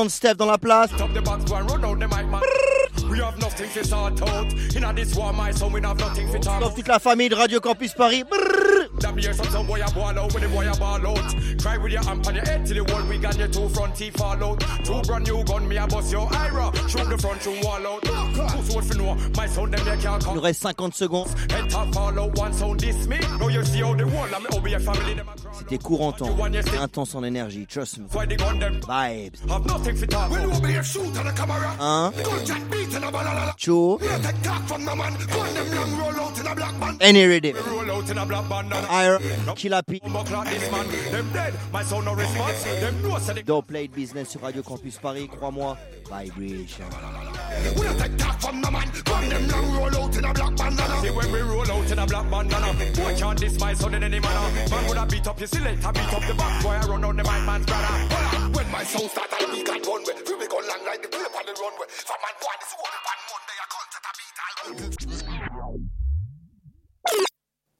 Steph 0.09 0.35
dans 0.35 0.45
la 0.45 0.57
place. 0.57 0.89
Top 0.97 1.13
the 1.13 1.21
toute 6.75 6.87
la 6.87 6.99
famille 6.99 7.29
de 7.29 7.35
Radio 7.35 7.61
Campus 7.61 7.93
Paris. 7.93 8.23
That 8.99 9.49
some 9.51 9.67
boy 9.67 9.81
a 9.81 9.91
ball 9.91 10.17
out 10.17 10.33
when 10.33 10.43
the 10.43 10.49
boy 10.49 10.69
a 10.69 10.75
ball 10.77 11.07
out. 11.07 11.35
Cry 11.61 11.77
with 11.77 11.91
your 11.91 12.09
amp 12.09 12.27
on 12.27 12.35
your 12.35 12.45
head 12.45 12.65
till 12.65 12.83
the 12.83 12.95
and 12.95 13.37
your 13.37 13.47
two 13.47 13.69
front 13.69 13.95
teeth 13.95 14.17
fall 14.17 14.43
out. 14.43 14.59
Two 14.83 15.01
brand 15.03 15.27
new 15.27 15.43
gun, 15.43 15.67
me 15.67 15.77
a 15.77 15.85
bust 15.87 16.11
your 16.11 16.27
ira. 16.33 16.71
Shoot 16.87 17.09
the 17.09 17.17
front 17.17 17.41
through 17.41 17.61
wall 17.61 17.87
out. 17.87 18.07
Who's 18.07 18.75
what 18.75 18.85
for 18.85 18.97
know? 18.97 19.15
My 19.35 19.47
son 19.47 19.71
them 19.71 19.85
they 19.85 19.97
can't 19.97 20.23
Il 20.25 20.33
nous 20.33 20.41
reste 20.41 20.63
50 20.63 20.91
secondes. 20.93 21.33
Head 21.51 21.69
top 21.69 21.93
fall 21.93 22.19
out, 22.19 22.37
one 22.37 22.53
sound 22.53 22.79
diss 22.79 23.07
me. 23.07 23.17
You 23.17 23.63
see 23.63 23.79
how 23.79 23.93
the 23.93 24.05
family 24.07 24.73
a 24.73 24.79
cry. 24.79 25.23
C'était 25.59 25.77
courant 25.77 26.11
temps. 26.13 26.35
Intense 26.83 27.15
en 27.15 27.23
énergie. 27.23 27.67
Trust 27.67 27.99
me. 27.99 28.05
Why 28.11 28.25
the 28.25 28.35
gun 28.35 28.59
them? 28.59 28.79
Vibes. 28.81 29.39
have 29.49 29.65
nothing 29.65 29.97
to 29.97 30.07
talk 30.07 30.31
When 30.31 30.45
about. 30.45 30.63
OBF 30.63 30.83
shoot 30.83 31.17
and 31.17 31.27
a 31.27 31.31
camera, 31.33 31.67
Hein? 31.79 32.11
gunshot 32.23 32.71
beat 32.71 32.93
and 32.95 33.05
a 33.05 33.11
balala. 33.11 33.55
Cho? 33.57 33.97
We 33.97 34.07
don't 34.07 34.23
take 34.23 34.41
talk 34.41 34.67
from 34.67 34.85
no 34.85 34.95
man. 34.95 35.13
Gun 35.13 35.53
them 35.53 35.75
long 35.75 35.97
roll 35.97 36.25
out 36.25 36.39
in 36.39 36.47
a 36.47 36.55
black 36.55 36.79
bandana. 36.79 36.97
Any 37.01 37.25
ready. 37.25 37.53
Roll 37.53 37.91
out 37.91 38.09
in 38.09 38.17
a 38.17 38.25
black. 38.25 38.37
Ira. 38.89 39.19
Killa 39.55 39.83
P. 39.83 39.99
Bumbo 39.99 40.23
clock 40.23 40.47
this 40.47 40.71
man. 40.71 40.87
Them 41.11 41.29
dead. 41.33 41.53
My 41.71 41.83
son 41.83 42.05
no 42.05 42.13
response. 42.13 42.63
Them 42.63 43.01
know 43.01 43.17
so 43.19 43.33
the 43.33 43.43
Dub 43.43 43.67
plate 43.67 43.93
business 43.93 44.29
sur 44.29 44.39
Radio 44.39 44.63
Campus 44.63 44.97
Paris. 44.97 45.27
Crois-moi. 45.27 45.75
Vibration. 46.09 46.85
We 47.75 47.81
don't 47.83 47.99
take 47.99 48.17
talk 48.17 48.41
from 48.41 48.61
no 48.61 48.71
man. 48.71 48.89
Gun 49.03 49.29
them 49.29 49.47
long 49.49 49.73
roll 49.73 49.95
out 50.03 50.17
in 50.17 50.25
a 50.25 50.33
black 50.33 50.55
bandana. 50.55 51.01
See 51.01 51.09
when 51.09 51.31
we 51.31 51.39
roll 51.41 51.71
out 51.71 51.91
in 51.91 51.99
a 51.99 52.05
black 52.05 52.29
bandana 52.29 52.73
Boy 52.95 53.15
can't 53.15 53.39
diss 53.39 53.59
my 53.59 53.73
son 53.73 53.93
in 53.93 54.03
any 54.03 54.19
manner 54.19 54.69
Man 54.69 54.87
would 54.87 54.97
have 54.97 55.09
beat 55.09 55.27
up 55.27 55.39
selector, 55.39 55.91
beat 55.91 56.13
up 56.13 56.21
the 56.27 56.33
Boy 56.63 56.69
I 56.69 56.85
run 56.87 57.03
on 57.03 57.15
the 57.17 57.23
mic 57.23 57.43
man's 57.45 57.65
brother 57.65 57.85
Hola, 57.85 58.49
When 58.55 58.71
my 58.71 58.83
start, 58.83 59.31
I 59.31 59.45
be 59.51 59.63
got 59.63 59.85
one 59.87 60.03
way. 60.03 60.13
Long 60.67 60.83
like 60.85 61.01
the 61.01 61.07
on 61.15 61.45
the 61.45 61.53
runway. 61.53 61.87
For 61.87 62.17
man, 62.17 62.35
boy, 62.41 62.55
this 62.59 62.73
one 62.75 62.91
Monday. 63.29 63.57
I 63.61 63.65
can't 63.71 63.95
a 63.97 63.99
beat. 64.17 64.37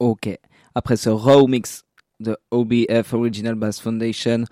Ok. 0.00 0.38
Après 0.78 0.96
ce 0.96 1.10
raw 1.10 1.44
mix 1.48 1.82
de 2.20 2.36
OBF 2.52 3.12
Original 3.12 3.56
Bass 3.56 3.80
Foundation, 3.80 4.44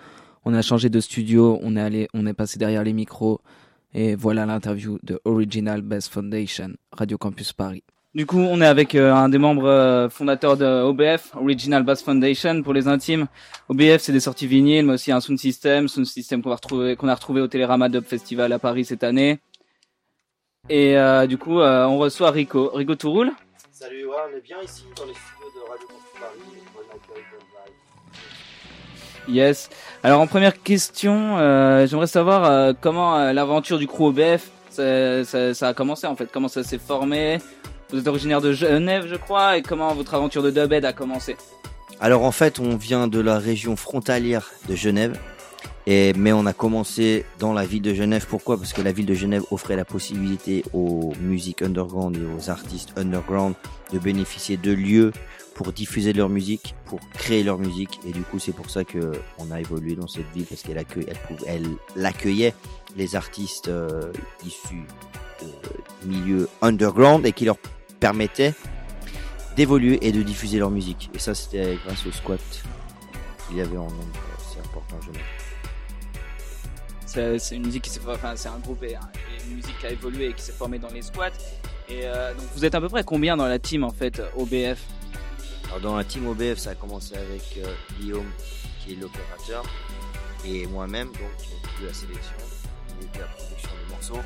on 0.45 0.55
a 0.55 0.61
changé 0.61 0.89
de 0.89 0.99
studio, 0.99 1.57
on 1.62 1.77
est 1.77 1.81
allé, 1.81 2.09
on 2.15 2.27
est 2.27 2.33
passé 2.33 2.59
derrière 2.59 2.83
les 2.83 2.93
micros 2.93 3.41
et 3.95 4.17
voilà 4.17 4.45
l'interview 4.45 4.99
de 5.05 5.21
Original 5.25 5.83
Bass 5.83 6.09
Foundation, 6.09 6.71
Radio 6.91 7.17
Campus 7.17 7.53
Paris. 7.53 7.85
Du 8.12 8.27
coup, 8.27 8.41
on 8.41 8.61
est 8.61 8.67
avec 8.67 8.97
euh, 8.97 9.15
un 9.15 9.29
des 9.29 9.39
membres 9.39 9.69
euh, 9.69 10.09
fondateurs 10.09 10.57
de 10.57 10.65
OBF, 10.65 11.37
Original 11.37 11.85
Bass 11.85 12.03
Foundation 12.03 12.61
pour 12.65 12.75
les 12.75 12.89
intimes. 12.89 13.29
OBF, 13.69 13.99
c'est 14.01 14.12
des 14.12 14.19
sorties 14.19 14.49
vinyles, 14.49 14.85
mais 14.85 14.95
aussi 14.95 15.12
un 15.12 15.21
sound 15.21 15.39
system, 15.39 15.87
sound 15.87 16.07
system 16.07 16.43
qu'on 16.43 16.49
va 16.49 16.57
retrouver, 16.57 16.97
qu'on 16.97 17.07
a 17.07 17.15
retrouvé 17.15 17.41
au 17.41 17.47
Télérama 17.47 17.89
Dub 17.89 18.03
Festival 18.03 18.53
à 18.53 18.59
Paris 18.59 18.85
cette 18.85 19.05
année. 19.05 19.39
Et 20.69 20.99
euh, 20.99 21.29
du 21.29 21.39
coup, 21.39 21.61
euh, 21.61 21.85
on 21.85 21.99
reçoit 21.99 22.33
Rico, 22.33 22.73
Rico 22.75 22.97
Touroul. 22.97 23.31
Salut, 23.71 24.07
ouais, 24.07 24.17
on 24.29 24.37
est 24.37 24.41
bien 24.41 24.61
ici 24.61 24.87
dans 24.97 25.05
les 25.05 25.15
Yes. 29.29 29.71
Alors 30.03 30.21
en 30.21 30.27
première 30.27 30.63
question, 30.63 31.37
euh, 31.39 31.87
j'aimerais 31.87 32.07
savoir 32.07 32.45
euh, 32.45 32.73
comment 32.81 33.17
euh, 33.17 33.33
l'aventure 33.33 33.79
du 33.79 33.87
crew 33.87 34.03
OBF 34.03 34.51
ça, 34.71 35.69
a 35.69 35.75
commencé 35.75 36.07
en 36.07 36.15
fait, 36.15 36.31
comment 36.31 36.49
ça 36.49 36.63
s'est 36.63 36.79
formé? 36.79 37.39
Vous 37.91 37.99
êtes 37.99 38.09
originaire 38.09 38.41
de 38.41 38.53
Genève, 38.53 39.07
je 39.09 39.17
crois, 39.17 39.57
et 39.57 39.63
comment 39.63 39.95
votre 39.95 40.15
aventure 40.15 40.43
de 40.43 40.51
Dubhead 40.51 40.85
a 40.85 40.93
commencé? 40.93 41.37
Alors 42.01 42.25
en 42.25 42.33
fait, 42.33 42.61
on 42.61 42.77
vient 42.77 43.09
de 43.09 43.21
la 43.21 43.39
région 43.39 43.75
frontalière 43.75 44.51
de 44.69 44.75
Genève. 44.75 45.19
Et, 45.89 46.13
mais 46.15 46.33
on 46.33 46.47
a 46.47 46.53
commencé 46.53 47.25
dans 47.39 47.53
la 47.53 47.65
ville 47.65 47.81
de 47.81 47.95
Genève. 47.95 48.27
Pourquoi? 48.29 48.57
Parce 48.59 48.73
que 48.73 48.83
la 48.83 48.91
ville 48.91 49.07
de 49.07 49.15
Genève 49.15 49.45
offrait 49.53 49.77
la 49.77 49.85
possibilité 49.85 50.65
aux 50.73 51.13
musiques 51.21 51.63
underground 51.63 52.17
et 52.17 52.27
aux 52.37 52.51
artistes 52.51 52.93
underground 52.97 53.55
de 53.93 53.99
bénéficier 54.01 54.57
de 54.57 54.73
lieux 54.73 55.13
pour 55.57 55.73
diffuser 55.73 56.12
leur 56.12 56.29
musique, 56.29 56.75
pour 56.85 57.01
créer 57.14 57.42
leur 57.42 57.57
musique. 57.57 57.99
Et 58.07 58.12
du 58.12 58.21
coup, 58.21 58.38
c'est 58.38 58.53
pour 58.53 58.69
ça 58.69 58.85
que 58.85 59.12
on 59.38 59.51
a 59.51 59.59
évolué 59.59 59.97
dans 59.97 60.07
cette 60.07 60.31
ville 60.35 60.45
parce 60.45 60.62
qu'elle 60.62 60.79
accueillait 62.05 62.55
les 62.95 63.16
artistes 63.16 63.69
euh, 63.69 64.12
issus 64.45 64.85
de 65.40 66.07
milieux 66.07 66.47
underground 66.61 67.25
et 67.25 67.33
qui 67.33 67.47
leur 67.47 67.57
permettait 68.01 68.53
d'évoluer 69.57 69.99
et 70.07 70.12
de 70.12 70.23
diffuser 70.23 70.59
leur 70.59 70.71
musique. 70.71 71.09
Et 71.14 71.19
ça, 71.19 71.35
c'était 71.35 71.79
grâce 71.87 72.05
au 72.07 72.12
squat 72.12 72.40
qu'il 73.49 73.57
y 73.57 73.62
avait 73.62 73.79
en 73.79 73.88
nombre 73.88 74.21
assez 74.38 74.59
important 74.59 74.97
en 74.99 75.07
Genève. 75.07 75.23
C'est 77.07 77.38
c'est 77.38 77.57
une 77.57 77.64
musique 77.64 77.85
qui 77.85 77.90
s'est, 77.90 78.01
enfin 78.07 78.37
c'est 78.37 78.51
un 78.51 78.59
groupe 78.59 78.83
et, 78.83 78.92
et 78.92 79.49
une 79.49 79.57
musique 79.57 79.79
qui 79.79 79.87
a 79.87 79.90
évolué 79.90 80.27
et 80.27 80.33
qui 80.35 80.42
s'est 80.42 80.53
formée 80.53 80.79
dans 80.79 80.90
les 80.90 81.01
squats. 81.01 81.31
Et 81.88 82.01
euh, 82.05 82.35
donc 82.35 82.45
vous 82.55 82.64
êtes 82.66 82.75
à 82.75 82.81
peu 82.81 82.90
près 82.90 83.05
combien 83.05 83.38
dans 83.38 83.47
la 83.47 83.59
team 83.59 83.85
en 83.85 83.92
fait 83.92 84.21
OBF 84.37 84.83
Alors 85.67 85.81
dans 85.81 85.97
la 85.97 86.05
team 86.05 86.27
OBF, 86.29 86.59
ça 86.59 86.71
a 86.71 86.75
commencé 86.75 87.15
avec 87.17 87.43
euh, 87.59 87.73
Guillaume, 87.99 88.31
qui 88.81 88.93
est 88.93 88.97
l'opérateur, 88.97 89.65
et 90.45 90.67
moi-même, 90.67 91.09
donc 91.09 91.37
qui 91.39 91.51
m'occupe 91.51 91.87
la 91.87 91.93
sélection 91.93 92.37
et 93.01 93.19
la 93.19 93.27
production 93.27 93.71
des 93.85 93.91
morceaux. 93.93 94.23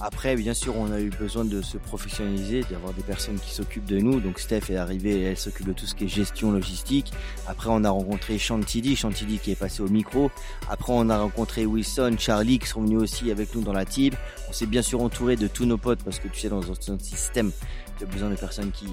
Après, 0.00 0.34
bien 0.36 0.54
sûr, 0.54 0.76
on 0.76 0.90
a 0.92 1.00
eu 1.00 1.08
besoin 1.08 1.44
de 1.44 1.62
se 1.62 1.78
professionnaliser, 1.78 2.62
d'avoir 2.68 2.92
des 2.92 3.02
personnes 3.02 3.38
qui 3.38 3.54
s'occupent 3.54 3.86
de 3.86 3.98
nous. 3.98 4.20
Donc 4.20 4.38
Steph 4.38 4.70
est 4.70 4.76
arrivée, 4.76 5.22
elle 5.22 5.36
s'occupe 5.36 5.66
de 5.66 5.72
tout 5.72 5.86
ce 5.86 5.94
qui 5.94 6.04
est 6.04 6.08
gestion 6.08 6.50
logistique. 6.50 7.12
Après, 7.46 7.68
on 7.70 7.84
a 7.84 7.90
rencontré 7.90 8.36
Chantidi, 8.36 8.96
Chantidi 8.96 9.38
qui 9.38 9.52
est 9.52 9.58
passé 9.58 9.82
au 9.82 9.88
micro. 9.88 10.30
Après, 10.68 10.92
on 10.94 11.08
a 11.10 11.18
rencontré 11.18 11.64
Wilson, 11.64 12.16
Charlie 12.18 12.58
qui 12.58 12.66
sont 12.66 12.82
venus 12.82 12.98
aussi 12.98 13.30
avec 13.30 13.54
nous 13.54 13.62
dans 13.62 13.72
la 13.72 13.84
team. 13.84 14.14
On 14.48 14.52
s'est 14.52 14.66
bien 14.66 14.82
sûr 14.82 15.00
entouré 15.00 15.36
de 15.36 15.46
tous 15.46 15.64
nos 15.64 15.78
potes 15.78 16.02
parce 16.02 16.18
que 16.18 16.28
tu 16.28 16.40
sais, 16.40 16.48
dans 16.48 16.70
un 16.70 16.98
système, 16.98 17.52
tu 17.96 18.04
as 18.04 18.06
besoin 18.06 18.30
de 18.30 18.36
personnes 18.36 18.72
qui 18.72 18.86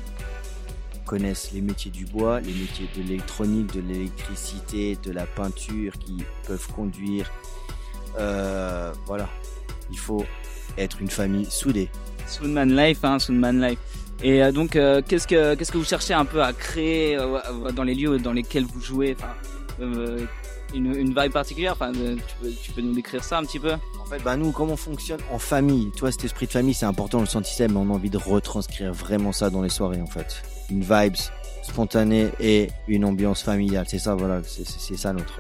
connaissent 1.12 1.52
les 1.52 1.60
métiers 1.60 1.92
du 1.92 2.06
bois, 2.06 2.40
les 2.40 2.54
métiers 2.54 2.88
de 2.96 3.02
l'électronique, 3.02 3.74
de 3.74 3.82
l'électricité, 3.82 4.98
de 5.04 5.12
la 5.12 5.26
peinture, 5.26 5.92
qui 6.00 6.24
peuvent 6.48 6.72
conduire. 6.74 7.30
Euh, 8.18 8.94
voilà, 9.06 9.28
il 9.92 10.00
faut 10.00 10.24
être 10.78 11.02
une 11.02 11.10
famille 11.10 11.48
soudée. 11.50 11.90
Soundman 12.28 12.74
Life, 12.74 13.04
hein, 13.04 13.20
Soundman 13.20 13.62
Life. 13.62 13.80
Et 14.24 14.42
euh, 14.42 14.54
donc, 14.54 14.78
euh, 14.78 15.02
qu'est-ce 15.06 15.28
que 15.28 15.56
qu'est-ce 15.56 15.74
que 15.74 15.78
vous 15.78 15.84
cherchez 15.84 16.14
un 16.14 16.24
peu 16.24 16.42
à 16.42 16.54
créer 16.54 17.18
dans 17.76 17.84
les 17.84 17.94
lieux 17.94 18.18
dans 18.18 18.32
lesquels 18.32 18.64
vous 18.64 18.80
jouez 18.80 19.18
une, 19.82 20.96
une 20.96 21.14
vibe 21.14 21.34
particulière. 21.34 21.74
Enfin, 21.74 21.92
tu 21.92 22.36
peux, 22.42 22.52
tu 22.64 22.72
peux 22.72 22.82
nous 22.82 22.94
décrire 22.94 23.26
ça 23.26 23.38
un 23.38 23.44
petit 23.44 23.60
peu? 23.60 23.74
En 24.00 24.06
fait, 24.06 24.24
bah 24.24 24.38
nous, 24.38 24.54
comment 24.54 24.74
on 24.74 24.78
fonctionne 24.78 25.20
en 25.30 25.40
famille? 25.40 25.92
Toi, 25.98 26.10
cet 26.14 26.24
esprit 26.24 26.46
de 26.46 26.54
famille, 26.54 26.74
c'est 26.74 26.86
important 26.86 27.18
dans 27.18 27.28
le 27.36 27.44
system, 27.44 27.74
mais 27.74 27.80
on 27.80 27.90
a 27.90 27.94
envie 27.96 28.10
de 28.10 28.18
retranscrire 28.18 28.94
vraiment 28.94 29.34
ça 29.34 29.50
dans 29.50 29.62
les 29.62 29.70
soirées, 29.70 30.02
en 30.02 30.08
fait. 30.08 30.42
Une 30.72 30.82
vibes 30.82 31.18
spontanée 31.64 32.30
et 32.40 32.70
une 32.88 33.06
ambiance 33.06 33.44
familiale. 33.44 33.86
C'est 33.88 34.00
ça, 34.00 34.16
voilà, 34.16 34.42
c'est 34.44 34.98
ça 34.98 35.14
notre. 35.14 35.40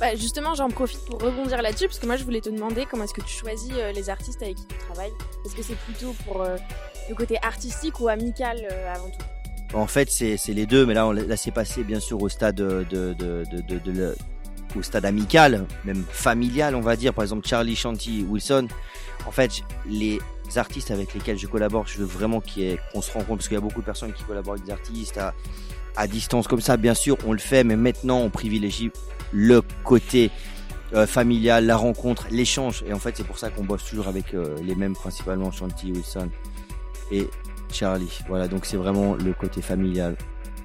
Bah, 0.00 0.14
justement, 0.16 0.54
j'en 0.54 0.68
profite 0.68 1.04
pour 1.04 1.20
rebondir 1.20 1.60
là-dessus, 1.62 1.86
parce 1.86 1.98
que 1.98 2.06
moi, 2.06 2.16
je 2.16 2.24
voulais 2.24 2.40
te 2.40 2.48
demander 2.48 2.86
comment 2.90 3.04
est-ce 3.04 3.12
que 3.14 3.20
tu 3.20 3.34
choisis 3.34 3.70
euh, 3.74 3.92
les 3.92 4.08
artistes 4.10 4.42
avec 4.42 4.56
qui 4.56 4.66
tu 4.66 4.76
travailles. 4.78 5.12
Est-ce 5.44 5.54
que 5.54 5.62
c'est 5.62 5.76
plutôt 5.76 6.12
pour 6.26 6.42
euh, 6.42 6.56
le 7.08 7.14
côté 7.14 7.36
artistique 7.42 8.00
ou 8.00 8.08
amical 8.08 8.58
euh, 8.70 8.94
avant 8.94 9.10
tout? 9.10 9.76
En 9.76 9.86
fait, 9.86 10.10
c'est 10.10 10.36
les 10.48 10.66
deux, 10.66 10.86
mais 10.86 10.94
là, 10.94 11.06
on, 11.06 11.12
là, 11.12 11.36
c'est 11.36 11.50
passé 11.50 11.84
bien 11.84 12.00
sûr 12.00 12.20
au 12.20 12.28
stade 12.28 12.56
de, 12.56 12.84
de, 12.90 13.12
de, 13.14 13.44
de, 13.52 13.60
de- 13.62 13.78
de 13.78 13.92
le- 13.92 14.16
au 14.76 14.82
stade 14.82 15.04
amical, 15.04 15.66
même 15.84 16.04
familial, 16.10 16.74
on 16.74 16.80
va 16.80 16.96
dire. 16.96 17.14
Par 17.14 17.22
exemple, 17.24 17.46
Charlie, 17.46 17.76
Shanti, 17.76 18.24
Wilson. 18.28 18.68
En 19.26 19.30
fait, 19.30 19.62
les 19.86 20.18
artistes 20.58 20.90
avec 20.90 21.14
lesquels 21.14 21.38
je 21.38 21.46
collabore, 21.46 21.86
je 21.86 21.98
veux 21.98 22.04
vraiment 22.04 22.40
qu'on 22.40 23.02
se 23.02 23.12
rencontre, 23.12 23.38
parce 23.38 23.48
qu'il 23.48 23.54
y 23.54 23.58
a 23.58 23.60
beaucoup 23.60 23.80
de 23.80 23.86
personnes 23.86 24.12
qui 24.12 24.22
collaborent 24.24 24.54
avec 24.54 24.64
des 24.64 24.72
artistes 24.72 25.18
à, 25.18 25.34
à 25.96 26.06
distance 26.06 26.48
comme 26.48 26.60
ça. 26.60 26.76
Bien 26.76 26.94
sûr, 26.94 27.16
on 27.26 27.32
le 27.32 27.38
fait, 27.38 27.64
mais 27.64 27.76
maintenant, 27.76 28.20
on 28.20 28.30
privilégie 28.30 28.90
le 29.32 29.62
côté 29.84 30.30
euh, 30.94 31.06
familial, 31.06 31.66
la 31.66 31.76
rencontre, 31.76 32.26
l'échange. 32.30 32.84
Et 32.86 32.92
en 32.92 32.98
fait, 32.98 33.16
c'est 33.16 33.26
pour 33.26 33.38
ça 33.38 33.50
qu'on 33.50 33.64
bosse 33.64 33.84
toujours 33.84 34.08
avec 34.08 34.34
euh, 34.34 34.56
les 34.62 34.74
mêmes, 34.74 34.94
principalement 34.94 35.50
Shanti, 35.50 35.92
Wilson 35.92 36.28
et 37.10 37.28
Charlie. 37.70 38.20
Voilà, 38.28 38.48
donc 38.48 38.66
c'est 38.66 38.76
vraiment 38.76 39.14
le 39.14 39.32
côté 39.32 39.62
familial 39.62 40.16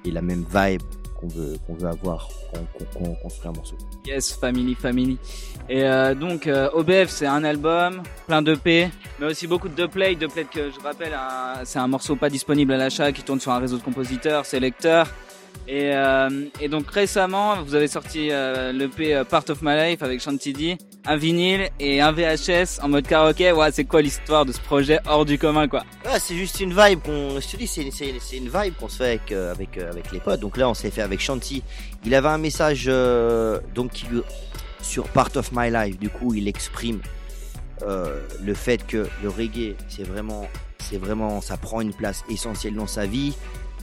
et 0.06 0.12
la 0.12 0.22
même 0.22 0.46
vibe 0.54 0.82
qu'on 1.20 1.28
veut, 1.28 1.56
qu'on 1.66 1.74
veut 1.74 1.88
avoir 1.88 2.28
quand 2.54 2.60
quand- 2.78 2.86
quand 2.94 3.10
on 3.10 3.16
construit 3.16 3.50
un 3.50 3.54
morceau. 3.54 3.76
Yes, 4.06 4.34
Family, 4.34 4.76
Family. 4.76 5.18
Et 5.70 5.84
euh, 5.84 6.14
donc, 6.16 6.48
euh, 6.48 6.70
OBF, 6.74 7.10
c'est 7.10 7.26
un 7.26 7.44
album, 7.44 8.02
plein 8.28 8.42
d'EP, 8.42 8.90
mais 9.20 9.26
aussi 9.26 9.48
beaucoup 9.48 9.68
de 9.70 9.86
play. 9.86 10.16
De 10.16 10.28
play 10.28 10.46
que 10.46 10.70
je 10.72 10.80
rappelle, 10.82 11.14
un- 11.14 11.66
c'est 11.66 11.80
un 11.80 11.88
morceau 11.88 12.16
pas 12.16 12.30
disponible 12.30 12.72
à 12.74 12.78
l'achat 12.78 13.12
qui 13.12 13.24
tourne 13.24 13.40
sur 13.40 13.52
un 13.52 13.60
réseau 13.60 13.78
de 13.78 13.84
compositeurs, 13.84 14.46
c'est 14.46 14.60
Lecteur. 14.60 15.08
Et, 15.68 15.92
euh, 15.94 16.46
et 16.62 16.70
donc 16.70 16.90
récemment, 16.90 17.62
vous 17.62 17.76
avez 17.76 17.88
sorti 17.88 18.30
euh, 18.32 18.72
l'EP 18.72 19.14
euh, 19.14 19.24
Part 19.26 19.44
of 19.50 19.62
My 19.62 19.76
Life 19.76 20.02
avec 20.02 20.22
Chantidi, 20.22 20.78
un 21.06 21.18
vinyle 21.18 21.70
et 21.80 22.00
un 22.00 22.14
VHS 22.14 22.82
en 22.82 22.88
mode 22.88 23.06
karaoké. 23.06 23.52
Ouais, 23.52 23.70
c'est 23.72 23.84
quoi 23.84 24.02
l'histoire 24.02 24.46
de 24.46 24.54
ce 24.54 24.62
projet 24.62 25.00
hors 25.06 25.26
du 25.26 25.38
commun, 25.38 25.68
quoi? 25.68 25.84
Ouais, 26.06 26.20
c'est 26.20 26.36
juste 26.36 26.62
une 26.62 26.72
vibe 26.72 27.02
qu'on, 27.02 27.40
je 27.42 27.66
c'est, 27.66 28.38
une 28.38 28.50
vibe 28.50 28.76
qu'on 28.80 28.88
se 28.88 28.98
fait 28.98 29.20
avec, 29.28 29.32
avec, 29.32 29.78
avec 29.78 30.12
les 30.14 30.20
potes. 30.20 30.40
Donc 30.40 30.56
là, 30.56 30.70
on 30.70 30.74
s'est 30.74 30.92
fait 30.92 31.02
avec 31.02 31.20
Shanti. 31.20 31.64
Il 32.06 32.16
avait 32.16 32.30
un 32.30 32.38
message, 32.38 32.86
donc, 33.76 33.92
qui, 33.92 34.06
sur 34.82 35.04
Part 35.10 35.36
of 35.36 35.52
My 35.52 35.70
Life. 35.70 36.00
Du 36.00 36.10
coup, 36.10 36.34
il 36.34 36.48
exprime, 36.48 37.02
euh, 37.84 38.20
le 38.44 38.54
fait 38.54 38.86
que 38.86 39.08
le 39.22 39.30
reggae, 39.30 39.76
c'est 39.88 40.04
vraiment, 40.04 40.48
c'est 40.80 40.98
vraiment, 40.98 41.42
ça 41.42 41.58
prend 41.58 41.82
une 41.82 41.94
place 41.94 42.24
essentielle 42.30 42.76
dans 42.76 42.88
sa 42.88 43.06
vie. 43.06 43.36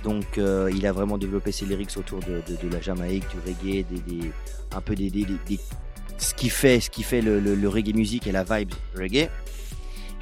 Donc, 0.04 0.38
euh, 0.38 0.70
il 0.74 0.86
a 0.86 0.92
vraiment 0.92 1.18
développé 1.18 1.50
ses 1.50 1.64
lyrics 1.64 1.96
autour 1.96 2.20
de, 2.20 2.68
la 2.70 2.80
Jamaïque, 2.80 3.24
du 3.30 3.38
reggae, 3.38 3.84
un 4.72 4.80
peu 4.80 4.94
des, 4.94 5.10
ce 6.18 6.34
qui 6.34 6.50
fait, 6.50 7.20
le, 7.20 7.68
reggae 7.68 7.94
music 7.94 8.26
et 8.26 8.32
la 8.32 8.44
vibe 8.44 8.72
reggae. 8.96 9.28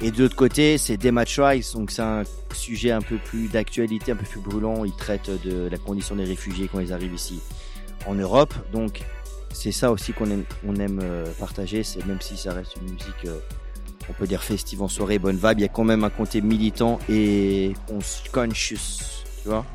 Et 0.01 0.11
de 0.11 0.23
l'autre 0.23 0.35
côté, 0.35 0.77
c'est 0.77 0.97
Dematch 0.97 1.39
Rise, 1.39 1.73
donc 1.73 1.91
c'est 1.91 2.01
un 2.01 2.23
sujet 2.53 2.91
un 2.91 3.01
peu 3.01 3.17
plus 3.17 3.47
d'actualité, 3.47 4.11
un 4.11 4.15
peu 4.15 4.25
plus 4.25 4.41
brûlant. 4.41 4.83
Il 4.85 4.93
traite 4.93 5.29
de 5.45 5.69
la 5.69 5.77
condition 5.77 6.15
des 6.15 6.25
réfugiés 6.25 6.67
quand 6.71 6.79
ils 6.79 6.91
arrivent 6.91 7.13
ici 7.13 7.39
en 8.07 8.15
Europe. 8.15 8.53
Donc 8.73 9.01
c'est 9.53 9.71
ça 9.71 9.91
aussi 9.91 10.11
qu'on 10.11 10.29
aime, 10.29 10.99
euh, 11.01 11.25
partager. 11.39 11.83
C'est 11.83 12.05
même 12.05 12.19
si 12.19 12.35
ça 12.35 12.53
reste 12.53 12.75
une 12.77 12.91
musique, 12.91 13.25
euh, 13.25 13.39
on 14.09 14.13
peut 14.13 14.27
dire 14.27 14.43
festive 14.43 14.81
en 14.81 14.87
soirée, 14.87 15.19
bonne 15.19 15.37
vibe. 15.37 15.59
Il 15.59 15.61
y 15.61 15.65
a 15.65 15.69
quand 15.69 15.85
même 15.85 16.03
un 16.03 16.09
côté 16.09 16.41
militant 16.41 16.99
et 17.07 17.73
cons- 17.87 17.99
conscious, 18.33 19.23
tu 19.41 19.49
vois. 19.49 19.65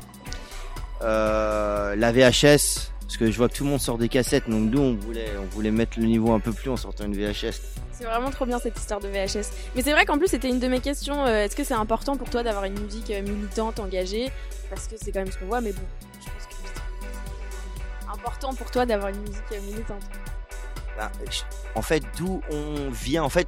Euh, 1.01 1.95
la 1.95 2.11
VHS, 2.11 2.91
parce 3.01 3.17
que 3.17 3.31
je 3.31 3.37
vois 3.37 3.47
que 3.49 3.55
tout 3.55 3.63
le 3.63 3.69
monde 3.69 3.79
sort 3.79 3.97
des 3.97 4.09
cassettes, 4.09 4.49
donc 4.49 4.69
nous 4.69 4.79
on 4.81 4.95
voulait, 4.95 5.31
on 5.41 5.45
voulait 5.45 5.71
mettre 5.71 5.99
le 5.99 6.05
niveau 6.05 6.31
un 6.33 6.39
peu 6.39 6.51
plus 6.51 6.69
en 6.69 6.77
sortant 6.77 7.05
une 7.05 7.15
VHS. 7.15 7.59
C'est 7.91 8.05
vraiment 8.05 8.29
trop 8.31 8.45
bien 8.45 8.59
cette 8.59 8.77
histoire 8.77 8.99
de 9.01 9.07
VHS. 9.09 9.49
Mais 9.75 9.81
c'est 9.81 9.91
vrai 9.91 10.05
qu'en 10.05 10.17
plus, 10.17 10.27
c'était 10.27 10.47
une 10.49 10.59
de 10.59 10.67
mes 10.67 10.79
questions. 10.79 11.25
euh, 11.25 11.43
Est-ce 11.45 11.55
que 11.55 11.63
c'est 11.65 11.73
important 11.73 12.15
pour 12.15 12.29
toi 12.29 12.43
d'avoir 12.43 12.63
une 12.65 12.79
musique 12.79 13.11
euh, 13.11 13.21
militante, 13.21 13.79
engagée? 13.79 14.29
Parce 14.69 14.87
que 14.87 14.95
c'est 14.97 15.11
quand 15.11 15.19
même 15.19 15.31
ce 15.31 15.37
qu'on 15.37 15.47
voit, 15.47 15.59
mais 15.59 15.73
bon, 15.73 15.81
je 16.21 16.25
pense 16.25 16.45
que 16.47 16.53
c'est 16.63 18.09
important 18.13 18.53
pour 18.53 18.71
toi 18.71 18.85
d'avoir 18.85 19.09
une 19.09 19.19
musique 19.19 19.51
militante. 19.69 20.03
Bah, 20.97 21.11
en 21.75 21.81
fait, 21.81 22.03
d'où 22.17 22.41
on 22.51 22.89
vient, 22.89 23.23
en 23.23 23.29
fait, 23.29 23.47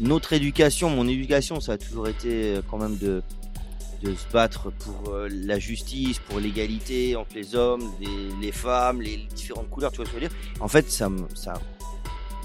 notre 0.00 0.32
éducation, 0.32 0.88
mon 0.90 1.06
éducation, 1.08 1.60
ça 1.60 1.72
a 1.72 1.78
toujours 1.78 2.08
été 2.08 2.60
quand 2.70 2.78
même 2.78 2.96
de, 2.96 3.22
de 4.02 4.14
se 4.14 4.26
battre 4.32 4.70
pour 4.70 5.12
euh, 5.12 5.28
la 5.30 5.58
justice, 5.58 6.18
pour 6.20 6.40
l'égalité 6.40 7.16
entre 7.16 7.34
les 7.34 7.54
hommes, 7.54 7.82
les, 8.40 8.52
femmes, 8.52 9.02
les 9.02 9.26
différentes 9.34 9.68
couleurs, 9.70 9.90
tu 9.90 9.96
vois 9.96 10.06
ce 10.06 10.10
que 10.12 10.18
je 10.18 10.22
veux 10.24 10.28
dire? 10.28 10.38
En 10.60 10.68
fait, 10.68 10.90
ça, 10.90 11.08
ça, 11.34 11.54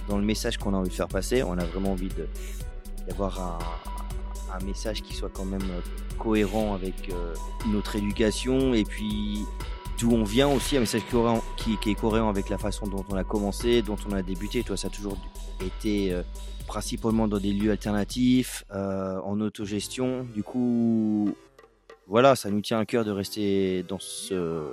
dans 0.10 0.18
le 0.18 0.26
message 0.26 0.58
qu'on 0.58 0.74
a 0.74 0.78
envie 0.78 0.90
de 0.90 0.96
faire 0.96 1.08
passer, 1.08 1.44
on 1.44 1.58
a 1.58 1.66
vraiment 1.66 1.92
envie 1.92 2.10
d'avoir 3.08 3.40
un, 3.40 3.60
un 4.54 4.66
message 4.66 5.02
qui 5.02 5.14
soit 5.14 5.30
quand 5.34 5.46
même 5.46 5.62
euh, 5.62 5.82
cohérent 6.18 6.74
avec 6.74 7.10
euh, 7.10 7.34
notre 7.68 7.96
éducation 7.96 8.74
et 8.74 8.84
puis 8.84 9.40
d'où 10.04 10.12
on 10.12 10.26
vient 10.26 10.50
aussi, 10.50 10.76
un 10.76 10.82
message 10.82 11.04
cohérent, 11.10 11.42
qui, 11.56 11.78
qui 11.78 11.92
est 11.92 11.96
cohérent 11.96 12.28
avec 12.28 12.50
la 12.50 12.58
façon 12.58 12.88
dont 12.88 13.06
on 13.10 13.16
a 13.16 13.24
commencé, 13.24 13.82
dont 13.82 13.96
on 14.10 14.12
a 14.12 14.22
débuté. 14.22 14.62
Toi, 14.62 14.76
ça 14.76 14.88
a 14.88 14.90
toujours 14.90 15.16
été 15.66 16.12
euh, 16.12 16.24
principalement 16.68 17.30
dans 17.30 17.38
des 17.40 17.54
lieux 17.54 17.72
alternatifs, 17.72 18.66
euh, 18.74 19.18
en 19.24 19.40
autogestion. 19.40 20.28
Du 20.36 20.44
coup, 20.44 21.34
voilà, 22.08 22.36
ça 22.36 22.50
nous 22.50 22.60
tient 22.60 22.80
à 22.80 22.86
cœur 22.86 23.06
de 23.06 23.12
rester 23.12 23.84
dans 23.84 24.00
ce 24.00 24.72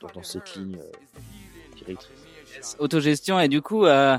dans, 0.00 0.08
dans 0.14 0.22
cette 0.22 0.56
ligne 0.56 0.78
euh, 0.78 1.76
directrice. 1.76 2.76
autogestion 2.78 3.38
et 3.38 3.48
du 3.48 3.60
coup 3.60 3.84
euh, 3.84 4.16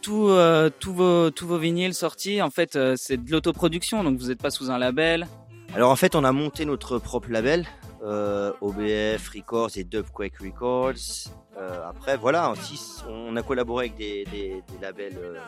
tout, 0.00 0.28
euh, 0.28 0.70
tous 0.80 0.92
vos 0.94 1.30
tous 1.30 1.46
vos 1.46 1.58
vinyles 1.58 1.94
sortis 1.94 2.40
en 2.42 2.50
fait 2.50 2.74
euh, 2.74 2.94
c'est 2.96 3.22
de 3.22 3.30
l'autoproduction 3.30 4.02
donc 4.02 4.18
vous 4.18 4.28
n'êtes 4.28 4.42
pas 4.42 4.50
sous 4.50 4.70
un 4.72 4.78
label 4.78 5.28
Alors 5.74 5.90
en 5.90 5.96
fait, 5.96 6.14
on 6.16 6.24
a 6.24 6.32
monté 6.32 6.64
notre 6.64 6.98
propre 6.98 7.30
label, 7.30 7.66
euh, 8.04 8.52
OBF 8.60 9.28
Records 9.34 9.70
et 9.76 9.84
Dubquake 9.84 10.38
Records. 10.38 11.30
Euh, 11.56 11.88
après, 11.88 12.16
voilà, 12.16 12.50
aussi, 12.50 12.78
on 13.08 13.34
a 13.36 13.42
collaboré 13.42 13.86
avec 13.86 13.96
des, 13.96 14.24
des, 14.24 14.62
des 14.68 14.78
labels, 14.80 15.18
euh, 15.18 15.38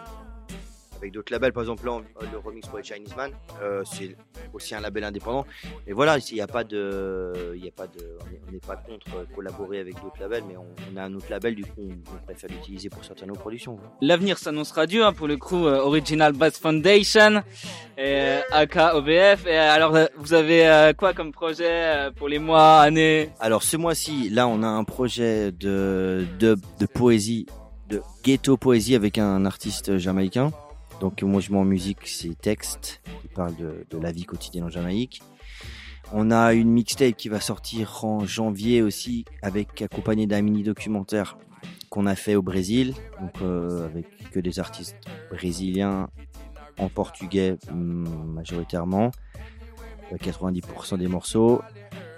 avec 0.97 1.13
d'autres 1.13 1.33
labels, 1.33 1.53
par 1.53 1.63
exemple 1.63 1.85
là, 1.87 2.01
le 2.33 2.39
remix 2.39 2.67
pour 2.69 2.79
les 2.79 2.85
Chinese 2.85 3.15
Man, 3.17 3.31
euh, 3.63 3.83
c'est 3.85 4.17
aussi 4.53 4.75
un 4.75 4.81
label 4.81 5.05
indépendant. 5.05 5.45
Mais 5.87 5.93
voilà, 5.93 6.19
il 6.19 6.35
n'y 6.35 6.41
a 6.41 6.47
pas 6.47 6.65
de, 6.65 7.55
il 7.57 7.67
a 7.67 7.71
pas 7.71 7.87
de, 7.87 8.17
on 8.21 8.27
est- 8.33 8.41
on 8.49 8.53
n'est 8.53 8.59
pas 8.61 8.77
contre 8.77 9.27
collaborer 9.35 9.81
avec 9.81 9.95
d'autres 10.03 10.21
labels, 10.21 10.45
mais 10.49 10.57
on, 10.57 10.67
on 10.93 10.97
a 10.97 11.03
un 11.05 11.15
autre 11.15 11.27
label, 11.31 11.55
du 11.55 11.65
coup, 11.65 11.71
on, 11.79 11.91
on 11.91 12.25
préfère 12.25 12.51
l'utiliser 12.51 12.89
pour 12.89 13.05
certaines 13.05 13.29
nos 13.29 13.35
productions. 13.35 13.79
l'avenir 14.01 14.39
s'annonce 14.39 14.71
radieux 14.73 15.05
hein, 15.05 15.13
pour 15.13 15.27
le 15.29 15.37
crew 15.37 15.55
euh, 15.67 15.79
Original 15.81 16.33
Bass 16.33 16.59
Foundation 16.59 17.43
et 17.99 18.03
euh, 18.21 18.41
AK 18.53 18.77
OBF 18.95 19.47
et 19.47 19.57
alors 19.57 19.97
vous 20.17 20.33
avez 20.35 20.67
euh, 20.69 20.93
quoi 20.93 21.13
comme 21.13 21.33
projet 21.33 22.11
pour 22.17 22.29
les 22.29 22.39
mois 22.39 22.81
années? 22.81 23.31
Alors 23.41 23.63
ce 23.63 23.77
mois-ci, 23.77 24.29
là, 24.31 24.47
on 24.49 24.63
a 24.63 24.67
un 24.69 24.85
projet 24.85 25.53
de, 25.53 26.25
de, 26.39 26.57
de 26.79 26.87
poésie, 26.87 27.47
de 27.89 28.01
ghetto 28.23 28.57
poésie 28.57 28.95
avec 28.95 29.19
un 29.19 29.45
artiste 29.45 29.97
jamaïcain. 29.99 30.53
Donc 31.01 31.23
Mouvement 31.23 31.65
Musique, 31.65 32.07
c'est 32.07 32.39
texte 32.41 33.03
qui 33.21 33.29
parle 33.29 33.55
de, 33.57 33.87
de 33.91 33.99
la 33.99 34.13
vie 34.13 34.25
quotidienne 34.25 34.65
en 34.65 34.71
Jamaïque. 34.71 35.23
On 36.13 36.31
a 36.31 36.53
une 36.55 36.71
mixtape 36.71 37.17
qui 37.17 37.29
va 37.29 37.41
sortir 37.41 38.05
en 38.05 38.25
janvier 38.25 38.81
aussi, 38.81 39.25
avec 39.43 39.83
accompagné 39.83 40.27
d'un 40.27 40.41
mini 40.41 40.63
documentaire 40.63 41.37
qu'on 41.91 42.07
a 42.07 42.15
fait 42.15 42.37
au 42.37 42.43
Brésil, 42.43 42.95
donc 43.21 43.33
euh, 43.43 43.87
avec 43.87 44.07
que 44.31 44.41
des 44.41 44.59
artistes 44.59 44.97
brésiliens 45.31 46.09
en 46.79 46.89
portugais 46.89 47.57
hum, 47.71 48.33
majoritairement, 48.35 49.11
euh, 50.13 50.17
90% 50.17 50.99
des 50.99 51.09
morceaux. 51.09 51.61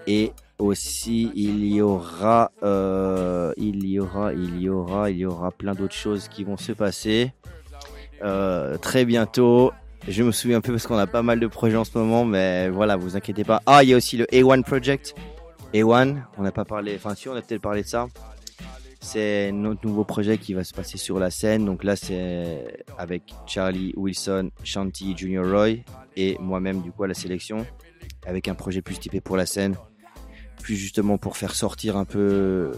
Et 0.06 0.32
aussi 0.58 1.30
il 1.34 1.66
y 1.66 1.80
aura, 1.80 2.52
euh, 2.62 3.52
il 3.56 3.86
y 3.86 3.98
aura, 4.00 4.32
il 4.32 4.60
y 4.60 4.68
aura, 4.68 5.10
il 5.10 5.18
y 5.18 5.26
aura 5.26 5.50
plein 5.50 5.74
d'autres 5.74 5.94
choses 5.94 6.28
qui 6.28 6.44
vont 6.44 6.56
se 6.56 6.72
passer 6.72 7.32
euh, 7.46 7.47
très 8.80 9.04
bientôt. 9.04 9.72
Je 10.06 10.22
me 10.22 10.32
souviens 10.32 10.58
un 10.58 10.60
peu 10.60 10.72
parce 10.72 10.86
qu'on 10.86 10.96
a 10.96 11.06
pas 11.06 11.22
mal 11.22 11.40
de 11.40 11.46
projets 11.46 11.76
en 11.76 11.84
ce 11.84 11.96
moment, 11.98 12.24
mais 12.24 12.68
voilà, 12.70 12.96
vous 12.96 13.16
inquiétez 13.16 13.44
pas. 13.44 13.60
Ah, 13.66 13.82
il 13.82 13.90
y 13.90 13.94
a 13.94 13.96
aussi 13.96 14.16
le 14.16 14.24
A1 14.26 14.62
Project. 14.62 15.14
A1, 15.74 16.16
on 16.38 16.42
n'a 16.42 16.52
pas 16.52 16.64
parlé, 16.64 16.94
enfin 16.96 17.14
si, 17.14 17.28
on 17.28 17.34
a 17.34 17.42
peut-être 17.42 17.60
parlé 17.60 17.82
de 17.82 17.86
ça. 17.86 18.06
C'est 19.00 19.52
notre 19.52 19.86
nouveau 19.86 20.04
projet 20.04 20.38
qui 20.38 20.54
va 20.54 20.64
se 20.64 20.72
passer 20.72 20.98
sur 20.98 21.18
la 21.18 21.30
scène. 21.30 21.64
Donc 21.64 21.84
là, 21.84 21.94
c'est 21.94 22.84
avec 22.96 23.22
Charlie 23.46 23.92
Wilson, 23.96 24.50
Shanti, 24.64 25.16
Junior 25.16 25.46
Roy 25.48 25.84
et 26.16 26.36
moi-même 26.40 26.80
du 26.80 26.90
coup 26.90 27.04
à 27.04 27.06
la 27.08 27.14
sélection, 27.14 27.66
avec 28.26 28.48
un 28.48 28.54
projet 28.54 28.82
plus 28.82 28.98
typé 28.98 29.20
pour 29.20 29.36
la 29.36 29.46
scène, 29.46 29.76
plus 30.62 30.76
justement 30.76 31.16
pour 31.16 31.36
faire 31.36 31.54
sortir 31.54 31.96
un 31.96 32.04
peu 32.04 32.72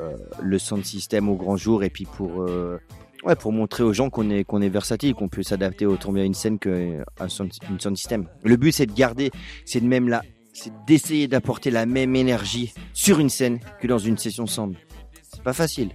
euh, 0.00 0.16
le 0.42 0.58
sound 0.58 0.84
system 0.84 1.28
au 1.28 1.36
grand 1.36 1.56
jour 1.56 1.84
et 1.84 1.90
puis 1.90 2.04
pour 2.04 2.42
euh, 2.42 2.78
ouais 3.22 3.36
pour 3.36 3.52
montrer 3.52 3.82
aux 3.82 3.92
gens 3.92 4.10
qu'on 4.10 4.30
est 4.30 4.44
qu'on 4.44 4.60
est 4.60 4.68
versatile, 4.68 5.14
qu'on 5.14 5.28
peut 5.28 5.42
s'adapter 5.42 5.86
autant 5.86 6.12
bien 6.12 6.22
à 6.22 6.26
une 6.26 6.34
scène 6.34 6.58
qu'à 6.58 6.70
un 6.70 7.28
une. 7.28 8.26
Le 8.42 8.56
but 8.56 8.72
c'est 8.72 8.86
de 8.86 8.92
garder, 8.92 9.30
c'est 9.64 9.80
de 9.80 9.86
même 9.86 10.08
là, 10.08 10.22
c'est 10.52 10.72
d'essayer 10.86 11.28
d'apporter 11.28 11.70
la 11.70 11.86
même 11.86 12.14
énergie 12.16 12.72
sur 12.92 13.18
une 13.20 13.30
scène 13.30 13.60
que 13.80 13.86
dans 13.86 13.98
une 13.98 14.18
session 14.18 14.46
sound. 14.46 14.76
C'est 15.22 15.42
pas 15.42 15.52
facile, 15.52 15.90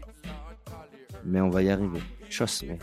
mais 1.26 1.42
on 1.42 1.50
va 1.50 1.62
y 1.64 1.70
arriver. 1.70 2.00
Chose, 2.30 2.64
mais 2.68 2.78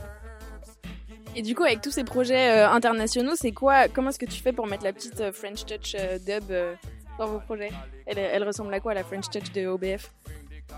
Et 1.36 1.42
du 1.42 1.54
coup, 1.54 1.64
avec 1.64 1.82
tous 1.82 1.90
ces 1.90 2.04
projets 2.04 2.50
euh, 2.50 2.70
internationaux, 2.70 3.34
c'est 3.34 3.52
quoi 3.52 3.88
Comment 3.88 4.08
est-ce 4.08 4.18
que 4.18 4.24
tu 4.24 4.40
fais 4.40 4.52
pour 4.52 4.66
mettre 4.66 4.84
la 4.84 4.92
petite 4.92 5.20
euh, 5.20 5.32
French 5.32 5.66
Touch 5.66 5.94
euh, 5.98 6.18
dub 6.18 6.50
dans 7.18 7.26
vos 7.26 7.40
projets? 7.40 7.70
Elle, 8.06 8.18
elle 8.18 8.44
ressemble 8.44 8.72
à 8.72 8.80
quoi 8.80 8.94
la 8.94 9.04
French 9.04 9.28
Touch 9.30 9.52
de 9.52 9.66
OBF 9.66 10.12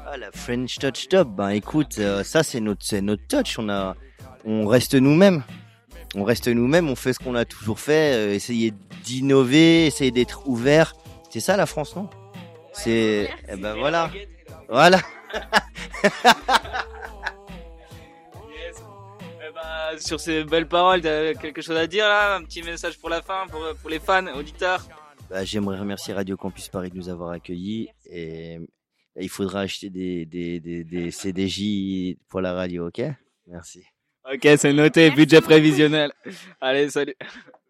Ah, 0.06 0.16
la 0.16 0.30
French 0.32 0.78
Touch 0.78 1.08
Top, 1.08 1.28
ben 1.28 1.48
écoute, 1.50 1.96
euh, 1.98 2.22
ça 2.22 2.42
c'est 2.42 2.60
notre, 2.60 2.84
c'est 2.84 3.00
notre 3.00 3.26
touch. 3.26 3.58
On 3.58 3.68
a, 3.68 3.96
on 4.44 4.66
reste 4.66 4.94
nous-mêmes. 4.94 5.42
On 6.14 6.24
reste 6.24 6.48
nous-mêmes. 6.48 6.88
On 6.88 6.96
fait 6.96 7.12
ce 7.12 7.18
qu'on 7.18 7.34
a 7.34 7.44
toujours 7.44 7.80
fait. 7.80 8.14
euh, 8.14 8.34
essayer 8.34 8.72
d'innover, 9.04 9.86
essayer 9.86 10.10
d'être 10.10 10.46
ouvert. 10.48 10.94
C'est 11.30 11.40
ça 11.40 11.56
la 11.56 11.66
France, 11.66 11.96
non? 11.96 12.08
C'est, 12.72 13.30
eh 13.48 13.56
ben 13.56 13.74
voilà, 13.74 14.10
voilà. 14.68 15.00
Eh 19.48 19.52
ben, 19.54 19.98
sur 19.98 20.20
ces 20.20 20.44
belles 20.44 20.68
paroles, 20.68 21.00
t'as 21.00 21.34
quelque 21.34 21.62
chose 21.62 21.76
à 21.76 21.86
dire 21.86 22.06
là? 22.06 22.36
Un 22.36 22.42
petit 22.44 22.62
message 22.62 22.98
pour 22.98 23.08
la 23.08 23.22
fin, 23.22 23.46
pour, 23.48 23.60
pour 23.80 23.90
les 23.90 23.98
fans, 24.00 24.26
auditeurs? 24.34 24.84
Bah, 25.30 25.44
J'aimerais 25.44 25.78
remercier 25.78 26.14
Radio 26.14 26.36
Campus 26.36 26.68
Paris 26.68 26.90
de 26.90 26.96
nous 26.96 27.08
avoir 27.08 27.30
accueillis 27.30 27.88
et 28.10 28.58
il 29.20 29.28
faudra 29.28 29.60
acheter 29.60 29.90
des, 29.90 30.26
des, 30.26 30.60
des, 30.60 30.84
des 30.84 31.10
CDJ 31.10 32.16
pour 32.28 32.40
la 32.40 32.52
radio, 32.52 32.88
ok? 32.88 33.02
Merci. 33.46 33.84
Ok, 34.30 34.48
c'est 34.58 34.72
noté, 34.72 35.10
budget 35.10 35.40
prévisionnel. 35.40 36.12
Allez, 36.60 36.90
salut 36.90 37.14